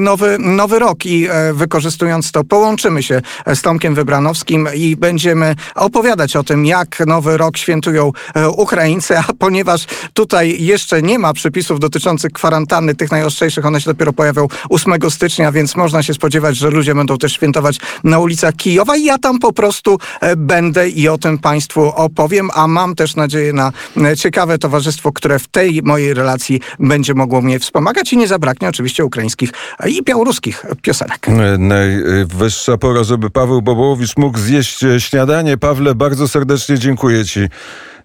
nowy, 0.00 0.36
nowy 0.38 0.78
rok 0.78 1.06
i 1.06 1.28
wykorzystując 1.52 2.32
to 2.32 2.44
połączymy 2.44 3.02
się 3.02 3.22
z 3.54 3.62
Tomkiem 3.62 3.94
Wybranowskim 3.94 4.68
i 4.74 4.96
będziemy 4.96 5.54
opowiadać 5.74 6.36
o 6.36 6.44
tym, 6.44 6.66
jak 6.66 7.06
nowy 7.06 7.36
rok 7.36 7.56
świętują 7.56 8.12
Ukraińcy, 8.56 9.18
a 9.18 9.24
ponieważ 9.38 9.86
tutaj 10.14 10.62
jeszcze 10.62 11.02
nie 11.02 11.18
ma 11.18 11.32
przepisów 11.32 11.80
dotyczących 11.80 12.32
kwarantanny, 12.32 12.94
tych 12.94 13.10
najostrzejszych, 13.10 13.66
one 13.66 13.80
się 13.80 13.90
dopiero 13.90 14.12
pojawią 14.12 14.48
8 14.70 15.10
stycznia, 15.10 15.52
więc 15.52 15.76
można 15.76 16.02
się 16.02 16.14
spodziewać, 16.14 16.56
że 16.56 16.70
ludzie 16.70 16.94
będą 16.94 17.18
też 17.18 17.32
świętować 17.32 17.78
na 18.04 18.18
ulicach 18.18 18.54
Kijowa 18.54 18.96
i 18.96 19.04
ja 19.04 19.18
tam 19.18 19.38
po 19.38 19.52
prostu 19.52 19.77
prostu 19.82 19.98
e, 20.20 20.36
będę 20.36 20.88
i 20.88 21.08
o 21.08 21.18
tym 21.18 21.38
Państwu 21.38 21.82
opowiem, 21.82 22.48
a 22.54 22.68
mam 22.68 22.94
też 22.94 23.16
nadzieję 23.16 23.52
na 23.52 23.72
e, 23.96 24.16
ciekawe 24.16 24.58
towarzystwo, 24.58 25.12
które 25.12 25.38
w 25.38 25.48
tej 25.48 25.82
mojej 25.82 26.14
relacji 26.14 26.60
będzie 26.78 27.14
mogło 27.14 27.40
mnie 27.40 27.58
wspomagać 27.58 28.12
i 28.12 28.16
nie 28.16 28.28
zabraknie 28.28 28.68
oczywiście 28.68 29.04
ukraińskich 29.04 29.50
i 29.86 30.02
białoruskich 30.02 30.66
piosenek. 30.82 31.28
E, 31.28 31.58
najwyższa 31.58 32.78
pora, 32.78 33.04
żeby 33.04 33.30
Paweł 33.30 33.62
Bobołowicz 33.62 34.16
mógł 34.16 34.38
zjeść 34.38 34.84
śniadanie. 34.98 35.56
Pawle, 35.56 35.94
bardzo 35.94 36.28
serdecznie 36.28 36.78
dziękuję 36.78 37.24
Ci 37.24 37.40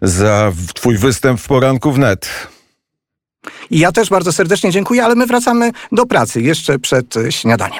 za 0.01 0.51
Twój 0.73 0.97
występ 0.97 1.39
w 1.41 1.47
poranku 1.47 1.91
wnet. 1.91 2.29
I 3.69 3.79
ja 3.79 3.91
też 3.91 4.09
bardzo 4.09 4.31
serdecznie 4.31 4.71
dziękuję, 4.71 5.05
ale 5.05 5.15
my 5.15 5.25
wracamy 5.25 5.71
do 5.91 6.05
pracy 6.05 6.41
jeszcze 6.41 6.79
przed 6.79 7.15
śniadaniem. 7.29 7.79